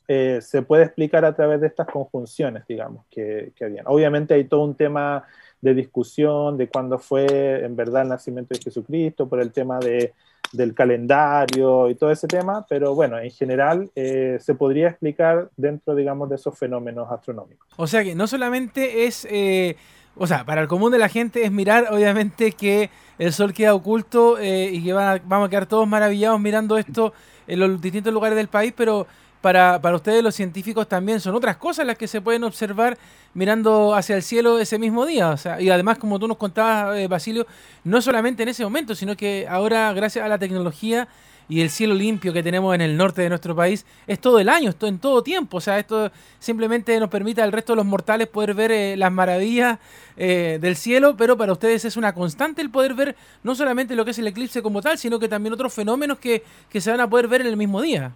Eh, 0.09 0.39
se 0.41 0.63
puede 0.63 0.85
explicar 0.85 1.25
a 1.25 1.35
través 1.35 1.61
de 1.61 1.67
estas 1.67 1.89
conjunciones, 1.89 2.65
digamos, 2.69 3.05
que, 3.11 3.53
que 3.57 3.65
habían. 3.65 3.87
Obviamente 3.89 4.35
hay 4.35 4.45
todo 4.45 4.63
un 4.63 4.77
tema 4.77 5.25
de 5.61 5.75
discusión 5.75 6.57
de 6.57 6.69
cuándo 6.69 6.99
fue 6.99 7.65
en 7.65 7.75
verdad 7.75 8.03
el 8.03 8.09
nacimiento 8.11 8.55
de 8.55 8.61
Jesucristo, 8.61 9.29
por 9.29 9.41
el 9.41 9.53
tema 9.53 9.79
de, 9.81 10.13
del 10.53 10.75
calendario 10.75 11.91
y 11.91 11.95
todo 11.95 12.11
ese 12.11 12.27
tema, 12.27 12.65
pero 12.69 12.95
bueno, 12.95 13.19
en 13.19 13.31
general 13.31 13.91
eh, 13.95 14.39
se 14.41 14.55
podría 14.55 14.89
explicar 14.89 15.51
dentro, 15.57 15.95
digamos, 15.95 16.29
de 16.29 16.37
esos 16.37 16.59
fenómenos 16.59 17.11
astronómicos. 17.11 17.69
O 17.77 17.87
sea 17.87 18.05
que 18.05 18.15
no 18.15 18.27
solamente 18.27 19.07
es, 19.07 19.27
eh, 19.31 19.77
o 20.17 20.27
sea, 20.27 20.45
para 20.45 20.63
el 20.63 20.69
común 20.69 20.91
de 20.93 20.99
la 20.99 21.09
gente 21.09 21.45
es 21.45 21.53
mirar, 21.53 21.89
obviamente, 21.91 22.53
que 22.53 22.91
el 23.19 23.33
sol 23.33 23.53
queda 23.53 23.75
oculto 23.75 24.39
eh, 24.39 24.71
y 24.73 24.83
que 24.83 24.93
vamos 24.93 25.47
a 25.47 25.51
quedar 25.51 25.67
todos 25.67 25.87
maravillados 25.87 26.41
mirando 26.41 26.79
esto 26.79 27.13
en 27.47 27.61
los 27.61 27.81
distintos 27.81 28.13
lugares 28.13 28.37
del 28.37 28.49
país, 28.49 28.73
pero 28.75 29.07
para, 29.41 29.81
para 29.81 29.97
ustedes 29.97 30.23
los 30.23 30.35
científicos 30.35 30.89
también 30.89 31.21
son 31.21 31.35
otras 31.35 31.57
cosas 31.57 31.87
las 31.87 31.97
que 31.97 32.09
se 32.09 32.21
pueden 32.21 32.45
observar 32.45 32.99
mirando 33.35 33.95
hacia 33.95 34.17
el 34.17 34.23
cielo 34.23 34.59
ese 34.59 34.79
mismo 34.79 35.05
día. 35.05 35.31
O 35.31 35.37
sea, 35.37 35.61
y 35.61 35.69
además, 35.69 35.99
como 35.99 36.19
tú 36.19 36.27
nos 36.27 36.39
contabas, 36.39 36.97
eh, 36.97 37.07
Basilio, 37.09 37.47
no 37.85 38.01
solamente 38.01 38.43
en 38.43 38.49
ese 38.49 38.65
momento, 38.65 38.95
sino 38.95 39.17
que 39.17 39.47
ahora, 39.49 39.93
gracias 39.93 40.25
a 40.25 40.29
la 40.29 40.39
tecnología, 40.39 41.09
y 41.49 41.61
el 41.61 41.71
cielo 41.71 41.95
limpio 41.95 42.33
que 42.33 42.43
tenemos 42.43 42.75
en 42.75 42.81
el 42.81 42.97
norte 42.97 43.23
de 43.23 43.29
nuestro 43.29 43.55
país 43.55 43.87
es 44.07 44.19
todo 44.21 44.39
el 44.39 44.49
año, 44.49 44.71
esto 44.71 44.87
en 44.87 44.99
todo 44.99 45.23
tiempo. 45.23 45.59
O 45.59 45.61
sea, 45.61 45.79
esto 45.79 46.11
simplemente 46.39 46.99
nos 46.99 47.09
permite 47.09 47.43
al 47.43 47.53
resto 47.53 47.73
de 47.73 47.77
los 47.77 47.87
mortales 47.87 48.29
poder 48.29 48.55
ver 48.55 48.73
eh, 48.73 48.97
las 48.97 49.13
maravillas 49.13 49.79
eh, 50.17 50.59
del 50.61 50.77
cielo, 50.77 51.17
pero 51.17 51.37
para 51.37 51.53
ustedes 51.53 51.85
es 51.85 51.97
una 51.97 52.13
constante 52.13 52.63
el 52.63 52.71
poder 52.71 52.95
ver 52.95 53.17
no 53.43 53.55
solamente 53.55 53.95
lo 53.95 54.05
que 54.05 54.11
es 54.11 54.19
el 54.19 54.27
eclipse 54.27 54.63
como 54.63 54.83
tal, 54.83 54.99
sino 54.99 55.19
que 55.19 55.29
también 55.29 55.53
otros 55.53 55.73
fenómenos 55.73 56.19
que, 56.19 56.43
que 56.69 56.81
se 56.81 56.91
van 56.91 57.01
a 57.01 57.09
poder 57.09 57.29
ver 57.29 57.43
en 57.43 57.49
el 57.49 57.57
mismo 57.57 57.81
día. 57.81 58.13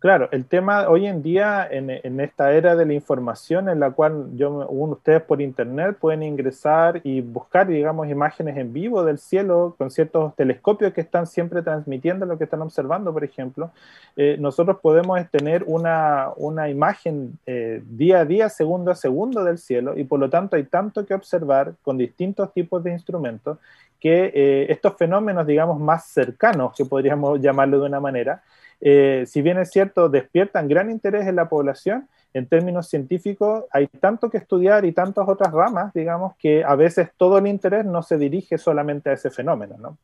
Claro, 0.00 0.28
el 0.30 0.44
tema 0.44 0.88
hoy 0.88 1.06
en 1.08 1.22
día, 1.22 1.66
en, 1.68 2.20
esta 2.20 2.52
era 2.52 2.76
de 2.76 2.86
la 2.86 2.92
información, 2.92 3.68
en 3.68 3.80
la 3.80 3.90
cual 3.90 4.28
yo, 4.36 4.68
ustedes 4.70 5.20
por 5.22 5.42
internet 5.42 5.96
pueden 5.98 6.22
ingresar 6.22 7.00
y 7.02 7.20
buscar, 7.20 7.66
digamos, 7.66 8.08
imágenes 8.08 8.56
en 8.58 8.72
vivo 8.72 9.02
del 9.02 9.18
cielo 9.18 9.74
con 9.76 9.90
ciertos 9.90 10.36
telescopios 10.36 10.92
que 10.92 11.00
están 11.00 11.26
siempre 11.26 11.62
transmitiendo 11.62 12.26
lo 12.26 12.38
que 12.38 12.44
están 12.44 12.62
observando, 12.62 13.12
por 13.12 13.24
ejemplo, 13.24 13.72
eh, 14.14 14.36
nosotros 14.38 14.78
podemos 14.80 15.18
tener 15.30 15.64
una, 15.66 16.28
una 16.36 16.68
imagen 16.68 17.36
eh, 17.44 17.82
día 17.84 18.20
a 18.20 18.24
día, 18.24 18.48
segundo 18.50 18.92
a 18.92 18.94
segundo 18.94 19.42
del 19.42 19.58
cielo, 19.58 19.98
y 19.98 20.04
por 20.04 20.20
lo 20.20 20.30
tanto 20.30 20.54
hay 20.54 20.62
tanto 20.62 21.04
que 21.06 21.14
observar 21.14 21.74
con 21.82 21.98
distintos 21.98 22.52
tipos 22.52 22.84
de 22.84 22.92
instrumentos 22.92 23.58
que 23.98 24.30
eh, 24.32 24.66
estos 24.70 24.94
fenómenos, 24.96 25.44
digamos, 25.44 25.80
más 25.80 26.06
cercanos, 26.06 26.72
que 26.76 26.84
podríamos 26.84 27.40
llamarlo 27.40 27.80
de 27.80 27.86
una 27.86 27.98
manera, 27.98 28.42
eh, 28.80 29.24
si 29.26 29.42
bien 29.42 29.58
es 29.58 29.70
cierto, 29.70 30.08
despiertan 30.08 30.68
gran 30.68 30.90
interés 30.90 31.26
en 31.26 31.36
la 31.36 31.48
población, 31.48 32.08
en 32.34 32.46
términos 32.46 32.88
científicos 32.88 33.64
hay 33.72 33.86
tanto 33.86 34.30
que 34.30 34.38
estudiar 34.38 34.84
y 34.84 34.92
tantas 34.92 35.28
otras 35.28 35.52
ramas, 35.52 35.92
digamos, 35.94 36.36
que 36.36 36.62
a 36.64 36.74
veces 36.76 37.10
todo 37.16 37.38
el 37.38 37.46
interés 37.46 37.84
no 37.84 38.02
se 38.02 38.18
dirige 38.18 38.58
solamente 38.58 39.10
a 39.10 39.14
ese 39.14 39.30
fenómeno, 39.30 39.76
¿no? 39.78 39.98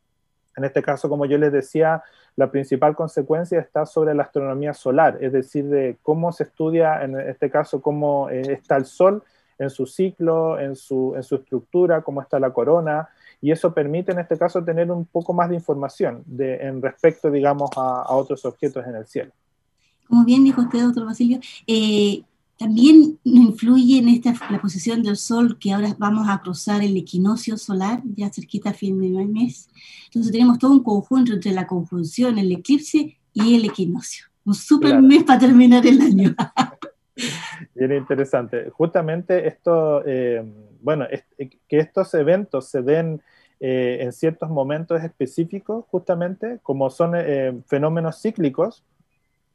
En 0.57 0.63
este 0.63 0.81
caso, 0.81 1.09
como 1.09 1.25
yo 1.25 1.37
les 1.37 1.51
decía, 1.51 2.01
la 2.37 2.49
principal 2.49 2.95
consecuencia 2.95 3.59
está 3.59 3.85
sobre 3.85 4.15
la 4.15 4.23
astronomía 4.23 4.73
solar, 4.73 5.17
es 5.21 5.33
decir, 5.33 5.65
de 5.65 5.97
cómo 6.01 6.31
se 6.31 6.43
estudia, 6.43 7.03
en 7.03 7.19
este 7.19 7.49
caso, 7.49 7.81
cómo 7.81 8.29
eh, 8.29 8.41
está 8.53 8.77
el 8.77 8.85
Sol 8.85 9.23
en 9.57 9.69
su 9.69 9.85
ciclo, 9.85 10.59
en 10.59 10.75
su 10.75 11.15
estructura, 11.17 12.01
cómo 12.01 12.21
está 12.21 12.39
la 12.39 12.51
corona, 12.51 13.09
y 13.41 13.51
eso 13.51 13.73
permite 13.73 14.11
en 14.11 14.19
este 14.19 14.37
caso 14.37 14.63
tener 14.63 14.91
un 14.91 15.05
poco 15.05 15.33
más 15.33 15.49
de 15.49 15.55
información 15.55 16.23
de, 16.25 16.55
en 16.57 16.81
respecto, 16.81 17.29
digamos, 17.29 17.69
a, 17.75 18.13
otros 18.15 18.45
objetos 18.45 18.85
en 18.87 18.95
el 18.95 19.05
cielo. 19.05 19.31
Como 20.07 20.23
bien 20.23 20.43
dijo 20.43 20.61
usted, 20.61 20.83
doctor 20.83 21.05
Basilio, 21.05 21.39
eh, 21.67 22.23
también 22.57 23.19
influye 23.23 23.97
en 23.97 24.09
esta 24.09 24.33
la 24.49 24.61
posición 24.61 25.03
del 25.03 25.17
Sol, 25.17 25.57
que 25.59 25.73
ahora 25.73 25.95
vamos 25.97 26.27
a 26.29 26.41
cruzar 26.41 26.81
el 26.81 26.95
equinoccio 26.95 27.57
solar, 27.57 28.01
ya 28.15 28.31
cerquita 28.31 28.69
a 28.69 28.73
fin 28.73 28.99
de 28.99 29.09
mes. 29.25 29.67
Entonces 30.05 30.31
tenemos 30.31 30.59
todo 30.59 30.71
un 30.71 30.83
conjunto 30.83 31.33
entre 31.33 31.51
la 31.51 31.67
conjunción, 31.67 32.37
el 32.37 32.51
eclipse 32.51 33.17
y 33.33 33.55
el 33.55 33.65
equinoccio. 33.65 34.25
Un 34.45 34.53
super 34.53 35.01
mes 35.01 35.23
para 35.23 35.39
terminar 35.39 35.85
el 35.85 35.99
año. 35.99 36.35
Bien 37.73 37.93
interesante. 37.93 38.69
Justamente 38.71 39.47
esto, 39.47 40.03
eh, 40.05 40.43
bueno, 40.81 41.05
eh, 41.09 41.49
que 41.67 41.79
estos 41.79 42.13
eventos 42.13 42.67
se 42.69 42.81
den 42.81 43.21
eh, 43.59 43.99
en 44.01 44.11
ciertos 44.11 44.49
momentos 44.49 45.01
específicos, 45.01 45.85
justamente, 45.89 46.59
como 46.61 46.89
son 46.89 47.13
fenómenos 47.67 48.21
cíclicos, 48.21 48.83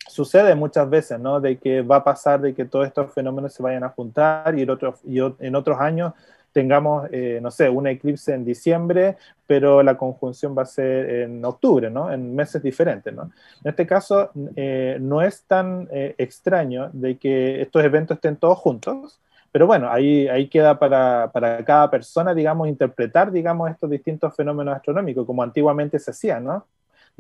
sucede 0.09 0.55
muchas 0.55 0.89
veces, 0.89 1.21
¿no? 1.21 1.41
De 1.41 1.59
que 1.59 1.83
va 1.83 1.97
a 1.97 2.05
pasar 2.05 2.41
de 2.41 2.55
que 2.55 2.65
todos 2.65 2.87
estos 2.87 3.13
fenómenos 3.13 3.53
se 3.53 3.63
vayan 3.63 3.85
a 3.85 3.91
juntar 3.91 4.59
y 4.59 4.63
en 4.63 5.55
otros 5.55 5.81
años 5.81 6.15
tengamos, 6.53 7.09
eh, 7.13 7.39
no 7.43 7.51
sé, 7.51 7.69
un 7.69 7.87
eclipse 7.87 8.35
en 8.35 8.45
diciembre, 8.45 9.17
pero 9.47 9.83
la 9.83 9.97
conjunción 9.97 10.57
va 10.57 10.63
a 10.63 10.67
ser 10.67 11.11
en 11.11 11.45
octubre, 11.45 11.91
¿no? 11.91 12.13
En 12.13 12.35
meses 12.35 12.63
diferentes, 12.63 13.13
¿no? 13.15 13.31
En 13.65 13.71
este 13.71 13.87
caso, 13.87 14.31
eh, 14.57 14.99
no 15.01 15.23
es 15.23 15.45
tan 15.45 15.89
eh, 15.91 16.15
extraño 16.19 16.91
de 16.93 17.19
que 17.19 17.63
estos 17.63 17.85
eventos 17.85 18.17
estén 18.17 18.37
todos 18.37 18.59
juntos, 18.59 19.21
pero 19.53 19.67
bueno, 19.67 19.91
ahí, 19.91 20.29
ahí 20.29 20.49
queda 20.49 20.79
para, 20.79 21.31
para, 21.33 21.65
cada 21.65 21.91
persona, 21.91 22.35
digamos, 22.35 22.69
interpretar, 22.69 23.33
digamos, 23.33 23.71
estos 23.71 23.91
distintos 23.91 24.35
fenómenos 24.37 24.77
astronómicos, 24.77 25.27
como 25.27 25.43
antiguamente 25.43 25.99
se 25.99 26.13
hacía, 26.13 26.39
¿no? 26.39 26.67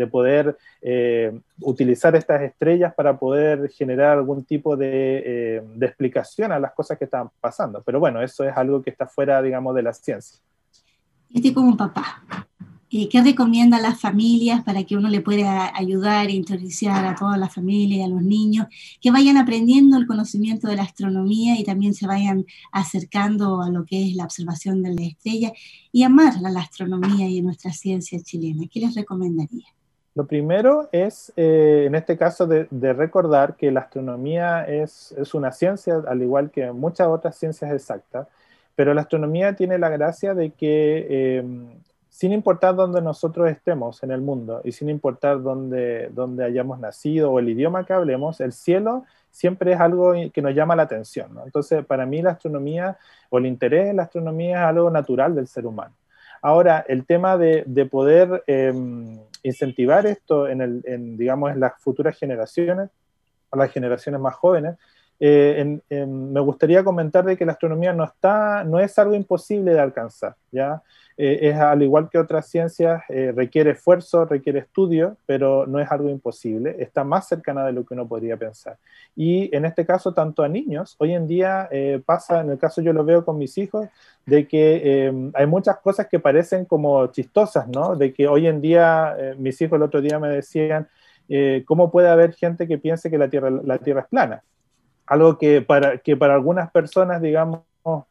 De 0.00 0.06
poder 0.06 0.56
eh, 0.80 1.38
utilizar 1.60 2.16
estas 2.16 2.40
estrellas 2.42 2.92
para 2.94 3.18
poder 3.18 3.68
generar 3.68 4.18
algún 4.18 4.44
tipo 4.44 4.76
de, 4.76 5.62
de, 5.74 5.86
explicación 5.86 6.50
a 6.50 6.58
las 6.58 6.72
cosas 6.72 6.98
que 6.98 7.04
están 7.04 7.28
pasando. 7.40 7.82
Pero 7.84 8.00
bueno, 8.00 8.22
eso 8.22 8.44
es 8.44 8.56
algo 8.56 8.82
que 8.82 8.90
está 8.90 9.06
fuera, 9.06 9.40
digamos, 9.42 9.74
de 9.74 9.82
la 9.82 9.92
ciencia. 9.92 10.40
Estoy 11.32 11.52
como 11.52 11.76
papá. 11.76 12.24
¿Qué 12.90 13.22
recomienda 13.22 13.76
a 13.76 13.80
las 13.80 14.00
familias 14.00 14.64
para 14.64 14.82
que 14.82 14.96
uno 14.96 15.08
le 15.08 15.20
pueda 15.20 15.70
ayudar 15.78 16.26
e 16.26 16.32
introducir 16.32 16.90
a 16.90 17.14
toda 17.14 17.36
la 17.36 17.48
familia 17.48 17.98
y 17.98 18.02
a 18.02 18.08
los 18.08 18.20
niños 18.20 18.66
que 19.00 19.12
vayan 19.12 19.36
aprendiendo 19.36 19.96
el 19.96 20.08
conocimiento 20.08 20.66
de 20.66 20.74
la 20.74 20.82
astronomía 20.82 21.56
y 21.56 21.62
también 21.62 21.94
se 21.94 22.08
vayan 22.08 22.46
acercando 22.72 23.62
a 23.62 23.70
lo 23.70 23.84
que 23.84 24.08
es 24.08 24.16
la 24.16 24.24
observación 24.24 24.82
de 24.82 24.92
la 24.92 25.02
estrella 25.02 25.52
y 25.92 26.02
amar 26.02 26.40
la 26.40 26.60
astronomía 26.60 27.28
y 27.28 27.38
a 27.38 27.42
nuestra 27.42 27.72
ciencia 27.72 28.20
chilena? 28.24 28.66
¿Qué 28.68 28.80
les 28.80 28.96
recomendaría? 28.96 29.68
Lo 30.14 30.26
primero 30.26 30.88
es, 30.92 31.32
eh, 31.36 31.84
en 31.86 31.94
este 31.94 32.16
caso, 32.18 32.46
de, 32.46 32.66
recordar 32.92 33.56
que 33.56 33.70
la 33.70 33.80
astronomía 33.80 34.64
es, 34.64 35.14
una 35.34 35.52
ciencia, 35.52 36.02
al 36.06 36.22
igual 36.22 36.50
que 36.50 36.72
muchas 36.72 37.06
otras 37.08 37.36
ciencias 37.36 37.72
exactas, 37.72 38.26
pero 38.74 38.92
la 38.92 39.02
astronomía 39.02 39.54
tiene 39.54 39.78
la 39.78 39.88
gracia 39.88 40.34
de 40.34 40.50
que 40.50 41.06
eh, 41.08 41.44
sin 42.08 42.32
importar 42.32 42.74
dónde 42.74 43.00
nosotros 43.00 43.48
estemos 43.50 44.02
en 44.02 44.10
el 44.10 44.20
mundo 44.20 44.60
y 44.64 44.72
sin 44.72 44.88
importar 44.90 45.42
dónde, 45.42 46.10
dónde 46.12 46.44
hayamos 46.44 46.80
nacido 46.80 47.30
o 47.30 47.38
el 47.38 47.48
idioma 47.48 47.86
que 47.86 47.92
hablemos, 47.92 48.40
el 48.40 48.52
cielo 48.52 49.04
siempre 49.30 49.72
es 49.72 49.80
algo 49.80 50.12
que 50.32 50.42
nos 50.42 50.54
llama 50.54 50.76
la 50.76 50.82
atención. 50.82 51.38
Entonces, 51.44 51.84
para 51.86 52.04
mí 52.06 52.20
la 52.20 52.32
astronomía 52.32 52.98
o 53.30 53.38
el 53.38 53.46
interés 53.46 53.90
en 53.90 53.96
la 53.96 54.04
astronomía 54.04 54.58
es 54.62 54.66
algo 54.66 54.90
natural 54.90 55.34
del 55.34 55.46
ser 55.46 55.66
humano. 55.66 55.94
Ahora, 56.42 56.84
el 56.88 57.04
tema 57.06 57.36
de, 57.36 57.64
de 57.66 57.86
poder 57.86 58.42
em, 58.46 59.18
incentivar 59.42 60.06
esto 60.06 60.48
en, 60.48 60.60
el, 60.60 60.82
en, 60.86 61.16
digamos, 61.16 61.52
en 61.52 61.60
las 61.60 61.74
futuras 61.80 62.18
generaciones, 62.18 62.90
o 63.50 63.58
las 63.58 63.72
generaciones 63.72 64.20
más 64.20 64.34
jóvenes, 64.34 64.76
eh, 65.22 65.78
me 65.90 66.40
gustaría 66.40 66.82
comentar 66.82 67.24
de 67.24 67.36
que 67.36 67.44
la 67.44 67.52
astronomía 67.52 67.92
no, 67.92 68.04
está, 68.04 68.64
no 68.64 68.80
es 68.80 68.98
algo 68.98 69.14
imposible 69.14 69.72
de 69.74 69.80
alcanzar, 69.80 70.34
¿ya? 70.50 70.82
Eh, 71.22 71.50
es 71.50 71.56
al 71.56 71.82
igual 71.82 72.08
que 72.08 72.16
otras 72.16 72.48
ciencias, 72.48 73.02
eh, 73.10 73.32
requiere 73.36 73.72
esfuerzo, 73.72 74.24
requiere 74.24 74.60
estudio, 74.60 75.18
pero 75.26 75.66
no 75.66 75.78
es 75.78 75.90
algo 75.92 76.08
imposible, 76.08 76.76
está 76.78 77.04
más 77.04 77.28
cercana 77.28 77.66
de 77.66 77.72
lo 77.72 77.84
que 77.84 77.92
uno 77.92 78.08
podría 78.08 78.38
pensar. 78.38 78.78
Y 79.14 79.54
en 79.54 79.66
este 79.66 79.84
caso, 79.84 80.14
tanto 80.14 80.42
a 80.42 80.48
niños, 80.48 80.96
hoy 80.98 81.12
en 81.12 81.26
día 81.26 81.68
pasa, 82.06 82.40
en 82.40 82.50
el 82.50 82.58
caso 82.58 82.80
yo 82.80 82.92
lo 82.92 83.04
veo 83.04 83.24
con 83.24 83.36
mis 83.36 83.58
hijos, 83.58 83.86
de 84.24 84.48
que 84.48 85.12
hay 85.34 85.46
muchas 85.46 85.78
cosas 85.80 86.06
que 86.08 86.20
parecen 86.20 86.64
como 86.64 87.06
chistosas, 87.08 87.68
¿no? 87.68 87.96
De 87.96 88.14
que 88.14 88.26
hoy 88.26 88.46
en 88.46 88.60
día, 88.60 89.14
mis 89.36 89.60
hijos 89.60 89.76
el 89.76 89.82
otro 89.82 90.00
día 90.00 90.18
me 90.18 90.28
decían, 90.28 90.88
¿cómo 91.66 91.90
puede 91.90 92.08
haber 92.08 92.32
gente 92.32 92.66
que 92.66 92.78
piense 92.78 93.10
que 93.10 93.18
la 93.18 93.28
Tierra, 93.28 93.50
la 93.50 93.78
tierra 93.78 94.00
es 94.02 94.06
plana? 94.08 94.42
algo 95.10 95.38
que 95.38 95.60
para, 95.60 95.98
que 95.98 96.16
para 96.16 96.34
algunas 96.34 96.70
personas, 96.70 97.20
digamos, 97.20 97.62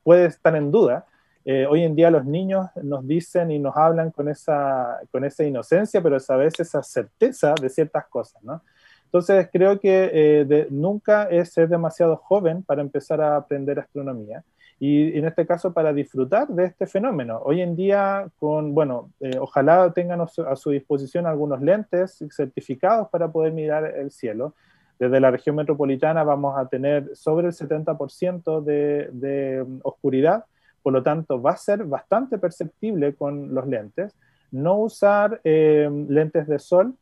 puede 0.04 0.26
estar 0.26 0.54
en 0.56 0.70
duda. 0.70 1.06
Eh, 1.52 1.66
hoy 1.66 1.82
en 1.82 1.96
día 1.96 2.12
los 2.12 2.26
niños 2.26 2.68
nos 2.84 3.08
dicen 3.08 3.50
y 3.50 3.58
nos 3.58 3.76
hablan 3.76 4.12
con 4.12 4.30
esa, 4.30 5.00
con 5.12 5.26
esa 5.26 5.44
inocencia, 5.44 6.00
pero 6.00 6.18
a 6.28 6.36
veces 6.36 6.68
esa 6.68 6.84
certeza 6.84 7.56
de 7.60 7.70
ciertas 7.70 8.06
cosas, 8.06 8.44
¿no? 8.44 8.62
Entonces 9.06 9.50
creo 9.52 9.80
que 9.80 10.12
eh, 10.14 10.68
nunca 10.70 11.24
es 11.24 11.52
ser 11.52 11.68
demasiado 11.68 12.18
joven 12.18 12.62
para 12.62 12.82
empezar 12.82 13.20
a 13.20 13.36
aprender 13.36 13.80
astronomía 13.80 14.44
y 14.80 15.18
en 15.18 15.26
este 15.26 15.48
caso 15.48 15.74
para 15.74 15.92
disfrutar 15.92 16.48
de 16.50 16.66
este 16.66 16.86
fenómeno. 16.86 17.42
Hoy 17.44 17.62
en 17.62 17.76
día, 17.76 18.28
con, 18.38 18.76
bueno, 18.76 19.10
eh, 19.20 19.40
ojalá 19.40 19.92
tengan 19.92 20.22
a 20.22 20.56
su 20.56 20.70
disposición 20.70 21.26
algunos 21.26 21.62
lentes 21.62 22.24
certificados 22.30 23.10
para 23.10 23.32
poder 23.32 23.54
mirar 23.54 23.86
el 23.86 24.12
cielo 24.12 24.54
desde 25.00 25.20
la 25.20 25.32
región 25.32 25.56
metropolitana 25.56 26.24
vamos 26.24 26.60
a 26.60 26.68
tener 26.68 27.16
sobre 27.16 27.48
el 27.48 27.54
70% 27.54 28.62
de, 28.62 29.10
de, 29.14 29.66
oscuridad, 29.82 30.46
por 30.90 30.96
lo 30.96 31.04
tanto 31.04 31.40
va 31.40 31.52
a 31.52 31.56
ser 31.56 31.84
bastante 31.84 32.40
perceptible 32.40 33.14
con 33.14 33.54
los 33.54 33.68
lentes. 33.68 34.16
No 34.50 34.80
usar 34.80 35.40
eh, 35.44 35.88
lentes 36.08 36.48
de 36.48 36.58
sol, 36.58 36.96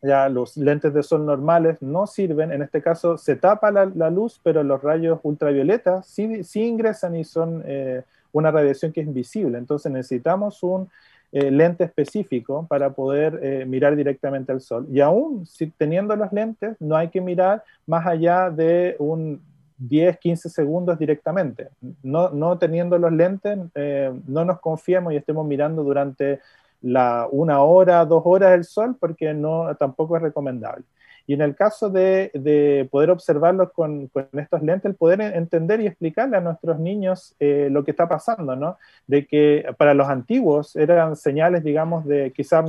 ya 0.00 0.30
los 0.30 0.56
lentes 0.56 0.94
de 0.94 1.02
sol 1.02 1.26
normales 1.26 1.82
no 1.82 2.06
sirven, 2.06 2.50
en 2.50 2.62
este 2.62 2.80
caso 2.80 3.18
se 3.18 3.36
tapa 3.36 3.70
la, 3.70 4.08
luz, 4.08 4.40
pero 4.42 4.62
los 4.62 4.82
rayos 4.82 5.20
ultravioletas 5.22 6.06
sí, 6.06 6.42
sí 6.44 6.62
ingresan 6.62 7.14
y 7.14 7.24
son 7.24 7.62
eh, 7.66 8.04
una 8.32 8.50
radiación 8.50 8.90
que 8.90 9.02
es 9.02 9.06
invisible, 9.06 9.58
entonces 9.58 9.92
necesitamos 9.92 10.62
un 10.62 10.88
eh, 11.30 11.50
lente 11.50 11.84
específico 11.84 12.66
para 12.70 12.94
poder 12.94 13.38
eh, 13.42 13.66
mirar 13.66 13.96
directamente 13.96 14.50
al 14.50 14.62
sol. 14.62 14.86
Y 14.90 15.00
aún 15.00 15.44
si, 15.44 15.66
teniendo 15.66 16.16
los 16.16 16.32
lentes, 16.32 16.74
no 16.80 16.96
hay 16.96 17.08
que 17.08 17.20
mirar 17.20 17.64
más 17.86 18.06
allá 18.06 18.48
de 18.48 18.96
un 18.98 19.42
10, 19.80 20.18
15 20.18 20.48
segundos 20.48 20.98
directamente. 20.98 21.68
No, 22.02 22.30
no 22.30 22.58
teniendo 22.58 22.98
los 22.98 23.12
lentes, 23.12 23.58
eh, 23.74 24.12
no 24.26 24.44
nos 24.44 24.60
confiemos 24.60 25.12
y 25.12 25.16
estemos 25.16 25.46
mirando 25.46 25.82
durante 25.82 26.40
la 26.82 27.26
una 27.30 27.62
hora, 27.62 28.04
dos 28.04 28.22
horas 28.24 28.52
el 28.52 28.64
sol, 28.64 28.96
porque 28.98 29.34
no, 29.34 29.74
tampoco 29.76 30.16
es 30.16 30.22
recomendable. 30.22 30.84
Y 31.26 31.34
en 31.34 31.42
el 31.42 31.54
caso 31.54 31.90
de, 31.90 32.88
poder 32.90 33.10
observarlos 33.10 33.70
con, 33.72 34.10
estos 34.32 34.62
lentes, 34.62 34.86
el 34.86 34.96
poder 34.96 35.20
entender 35.20 35.80
y 35.80 35.86
explicarle 35.86 36.36
a 36.36 36.40
nuestros 36.40 36.80
niños 36.80 37.36
eh, 37.38 37.68
lo 37.70 37.84
que 37.84 37.92
está 37.92 38.08
pasando, 38.08 38.56
¿no? 38.56 38.78
De 39.06 39.26
que 39.26 39.64
para 39.78 39.94
los 39.94 40.08
antiguos 40.08 40.74
eran 40.74 41.14
señales, 41.14 41.62
digamos, 41.62 42.04
de 42.04 42.32
quizás 42.32 42.64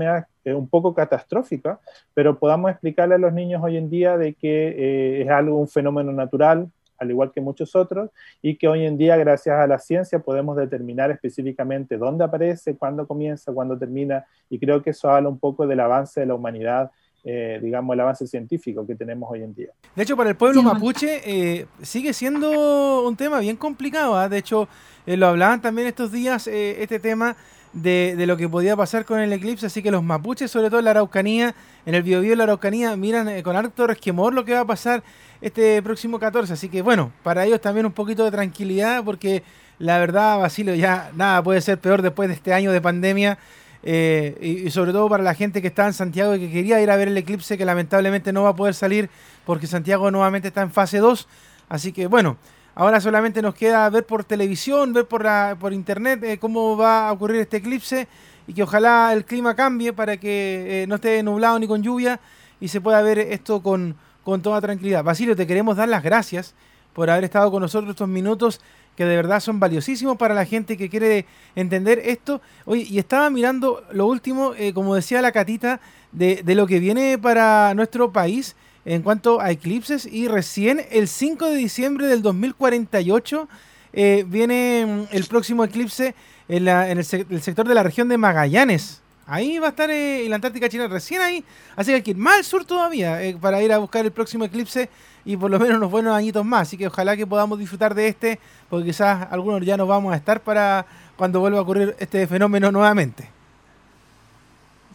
eh, 0.46 0.54
un 0.54 0.68
poco 0.68 0.94
catastróficas, 0.94 1.80
pero 2.14 2.38
podamos 2.38 2.70
explicarle 2.70 3.16
a 3.16 3.18
los 3.18 3.34
niños 3.34 3.64
hoy 3.64 3.78
en 3.78 3.90
día 3.90 4.16
de 4.18 4.36
que 4.36 4.68
eh, 4.68 5.22
es 5.24 5.30
algo, 5.30 5.58
un 5.58 5.68
fenómeno 5.68 6.12
natural, 6.12 6.70
al 7.02 7.10
igual 7.10 7.32
que 7.32 7.42
muchos 7.42 7.76
otros, 7.76 8.12
y 8.42 8.58
que 8.58 8.68
hoy 8.68 8.86
en 8.86 8.98
día, 8.98 9.18
gracias 9.18 9.58
a 9.58 9.68
la 9.68 9.80
ciencia, 9.80 10.20
podemos 10.20 10.56
determinar 10.56 11.12
específicamente 11.12 11.98
dónde 11.98 12.24
aparece, 12.24 12.78
cuándo 12.78 13.08
comienza, 13.08 13.52
cuándo 13.52 13.78
termina, 13.78 14.26
y 14.50 14.60
creo 14.60 14.82
que 14.84 14.92
eso 14.92 15.10
habla 15.10 15.28
un 15.28 15.40
poco 15.40 15.66
del 15.66 15.80
avance 15.80 16.20
de 16.20 16.28
la 16.28 16.36
humanidad 16.36 16.92
eh, 17.24 17.60
digamos, 17.62 17.94
el 17.94 18.00
avance 18.00 18.26
científico 18.26 18.86
que 18.88 18.96
tenemos 18.96 19.30
hoy 19.32 19.44
en 19.44 19.54
día. 19.54 19.70
De 19.96 20.02
hecho, 20.02 20.18
para 20.18 20.32
el 20.32 20.36
pueblo 20.36 20.64
mapuche 20.64 21.22
eh, 21.24 21.68
sigue 21.84 22.14
siendo 22.14 23.08
un 23.08 23.16
tema 23.16 23.40
bien 23.40 23.58
complicado. 23.58 24.16
¿ah? 24.16 24.28
De 24.28 24.40
hecho, 24.40 24.68
eh, 25.06 25.16
lo 25.18 25.28
hablaban 25.28 25.62
también 25.62 25.88
estos 25.88 26.12
días, 26.12 26.48
este 26.48 27.00
tema 27.00 27.36
de, 27.74 28.16
de, 28.18 28.26
lo 28.26 28.38
que 28.38 28.50
podía 28.50 28.76
pasar 28.76 29.06
con 29.06 29.20
el 29.20 29.32
eclipse. 29.34 29.66
Así 29.66 29.82
que 29.82 29.92
los 29.92 30.04
mapuches, 30.04 30.52
sobre 30.52 30.70
todo 30.70 30.80
en 30.80 30.86
la 30.86 30.92
Araucanía, 30.92 31.56
en 31.86 31.96
el 31.96 32.04
Biobío 32.04 32.32
de 32.32 32.36
la 32.36 32.44
Araucanía, 32.44 32.96
miran 32.96 33.42
con 33.42 33.56
harto 33.56 33.88
resquemor 33.88 34.34
lo 34.34 34.46
que 34.46 34.54
va 34.54 34.62
a 34.62 34.66
pasar 34.66 35.04
este 35.42 35.82
próximo 35.82 36.20
14. 36.20 36.54
Así 36.54 36.70
que, 36.70 36.82
bueno, 36.82 37.12
para 37.24 37.46
ellos 37.46 37.62
también 37.62 37.86
un 37.86 37.92
poquito 37.92 38.24
de 38.24 38.32
tranquilidad, 38.32 39.04
porque 39.04 39.44
la 39.80 39.98
verdad, 39.98 40.40
Basilio, 40.40 40.76
ya 40.76 41.12
nada 41.16 41.42
puede 41.42 41.60
ser 41.62 41.80
peor 41.80 42.02
después 42.02 42.30
de 42.30 42.36
este 42.36 42.54
año 42.54 42.72
de 42.72 42.82
pandemia. 42.82 43.38
Eh, 43.84 44.64
y, 44.66 44.70
sobre 44.70 44.92
todo 44.92 45.10
para 45.10 45.24
la 45.24 45.34
gente 45.34 45.60
que 45.60 45.68
está 45.68 45.88
en 45.88 45.94
Santiago 45.94 46.36
y 46.36 46.40
que 46.40 46.52
quería 46.52 46.80
ir 46.82 46.92
a 46.92 46.96
ver 46.98 47.08
el 47.08 47.18
eclipse, 47.18 47.58
que 47.58 47.66
lamentablemente 47.66 48.32
no 48.32 48.44
va 48.44 48.50
a 48.50 48.56
poder 48.56 48.76
salir 48.76 49.10
porque 49.44 49.66
Santiago 49.66 50.12
nuevamente 50.12 50.50
está 50.50 50.62
en 50.62 50.72
fase 50.72 51.00
2. 51.00 51.28
Así 51.68 51.92
que 51.92 52.06
bueno, 52.06 52.38
ahora 52.76 53.02
solamente 53.02 53.42
nos 53.42 53.56
queda 53.56 53.90
ver 53.90 54.06
por 54.06 54.24
televisión, 54.24 54.94
ver 54.94 55.08
por, 55.08 55.24
la, 55.24 55.58
por 55.60 55.74
internet 55.74 56.24
eh, 56.24 56.38
cómo 56.38 56.78
va 56.78 57.10
a 57.10 57.12
ocurrir 57.12 57.42
este 57.42 57.58
eclipse 57.58 58.08
y 58.48 58.54
que 58.54 58.64
ojalá 58.64 59.14
el 59.14 59.26
clima 59.26 59.56
cambie 59.56 59.94
para 59.94 60.18
que 60.18 60.84
eh, 60.84 60.88
no 60.88 60.96
esté 60.96 61.22
nublado 61.24 61.60
ni 61.60 61.68
con 61.68 61.84
lluvia 61.84 62.20
y 62.60 62.68
se 62.68 62.82
pueda 62.82 63.02
ver 63.02 63.20
esto 63.20 63.62
con, 63.62 63.96
con 64.24 64.42
toda 64.42 64.62
tranquilidad. 64.62 65.04
Basilio, 65.04 65.36
te 65.36 65.48
queremos 65.48 65.78
dar 65.78 65.90
las 65.90 66.04
gracias 66.04 66.54
por 66.94 67.10
haber 67.10 67.24
estado 67.24 67.52
con 67.52 67.62
nosotros 67.62 67.92
estos 67.92 68.08
minutos 68.08 68.60
que 68.96 69.06
de 69.06 69.16
verdad 69.16 69.40
son 69.40 69.60
valiosísimos 69.60 70.18
para 70.18 70.34
la 70.34 70.46
gente 70.46 70.78
que 70.78 70.90
quiere 70.90 71.26
entender 71.56 72.00
esto. 72.04 72.42
Oye, 72.66 72.84
y 72.84 73.00
estaba 73.00 73.30
mirando 73.30 73.84
lo 73.92 74.06
último, 74.06 74.54
eh, 74.56 74.74
como 74.74 74.96
decía 74.96 75.22
la 75.22 75.32
Catita, 75.32 75.80
de, 76.12 76.44
lo 76.46 76.68
que 76.68 76.80
viene 76.80 77.18
para 77.18 77.74
nuestro 77.74 78.12
país 78.12 78.56
en 78.86 79.02
cuanto 79.02 79.42
a 79.42 79.52
eclipses 79.52 80.06
y 80.06 80.28
recién 80.28 80.82
el 80.92 81.08
5 81.08 81.46
de 81.48 81.56
diciembre 81.56 82.08
del 82.08 82.22
2048 82.22 83.48
eh, 83.94 84.26
viene 84.28 84.86
mm, 84.86 85.16
el 85.16 85.26
próximo 85.26 85.64
eclipse 85.64 86.16
en, 86.48 86.68
el, 86.68 86.98
el, 86.98 87.42
sector 87.42 87.68
de 87.68 87.76
la 87.76 87.84
región 87.84 88.10
de 88.10 88.18
Magallanes. 88.18 89.02
Ahí 89.28 89.60
va 89.60 89.68
a 89.68 89.70
estar 89.70 89.90
eh, 89.90 90.26
la 90.28 90.36
Antártica 90.36 90.68
China, 90.68 90.88
recién 90.88 91.22
ahí. 91.22 91.44
Así 91.76 91.92
que 91.92 91.96
hay 91.96 92.02
que 92.02 92.12
ir 92.12 92.18
más 92.18 92.38
al 92.38 92.44
sur 92.44 92.66
todavía 92.66 93.24
eh, 93.24 93.38
para 93.40 93.62
ir 93.62 93.72
a 93.72 93.78
buscar 93.78 94.04
el 94.04 94.12
próximo 94.12 94.46
eclipse 94.46 94.90
y 95.24 95.38
por 95.38 95.52
lo 95.52 95.60
menos 95.60 95.78
unos 95.78 95.92
buenos 95.92 96.16
añitos 96.16 96.44
más. 96.44 96.64
Así 96.64 96.78
que 96.78 96.88
ojalá 96.88 97.16
que 97.16 97.28
podamos 97.28 97.60
disfrutar 97.60 97.94
de 97.94 98.08
este, 98.08 98.40
porque 98.70 98.88
quizás 98.88 99.28
algunos 99.32 99.64
ya 99.66 99.78
no 99.78 99.86
vamos 99.86 100.14
a 100.14 100.18
estar 100.18 100.42
para 100.42 100.86
cuando 101.16 101.40
vuelva 101.40 101.60
a 101.60 101.62
ocurrir 101.62 101.96
este 102.00 102.26
fenómeno 102.28 102.72
nuevamente. 102.72 103.30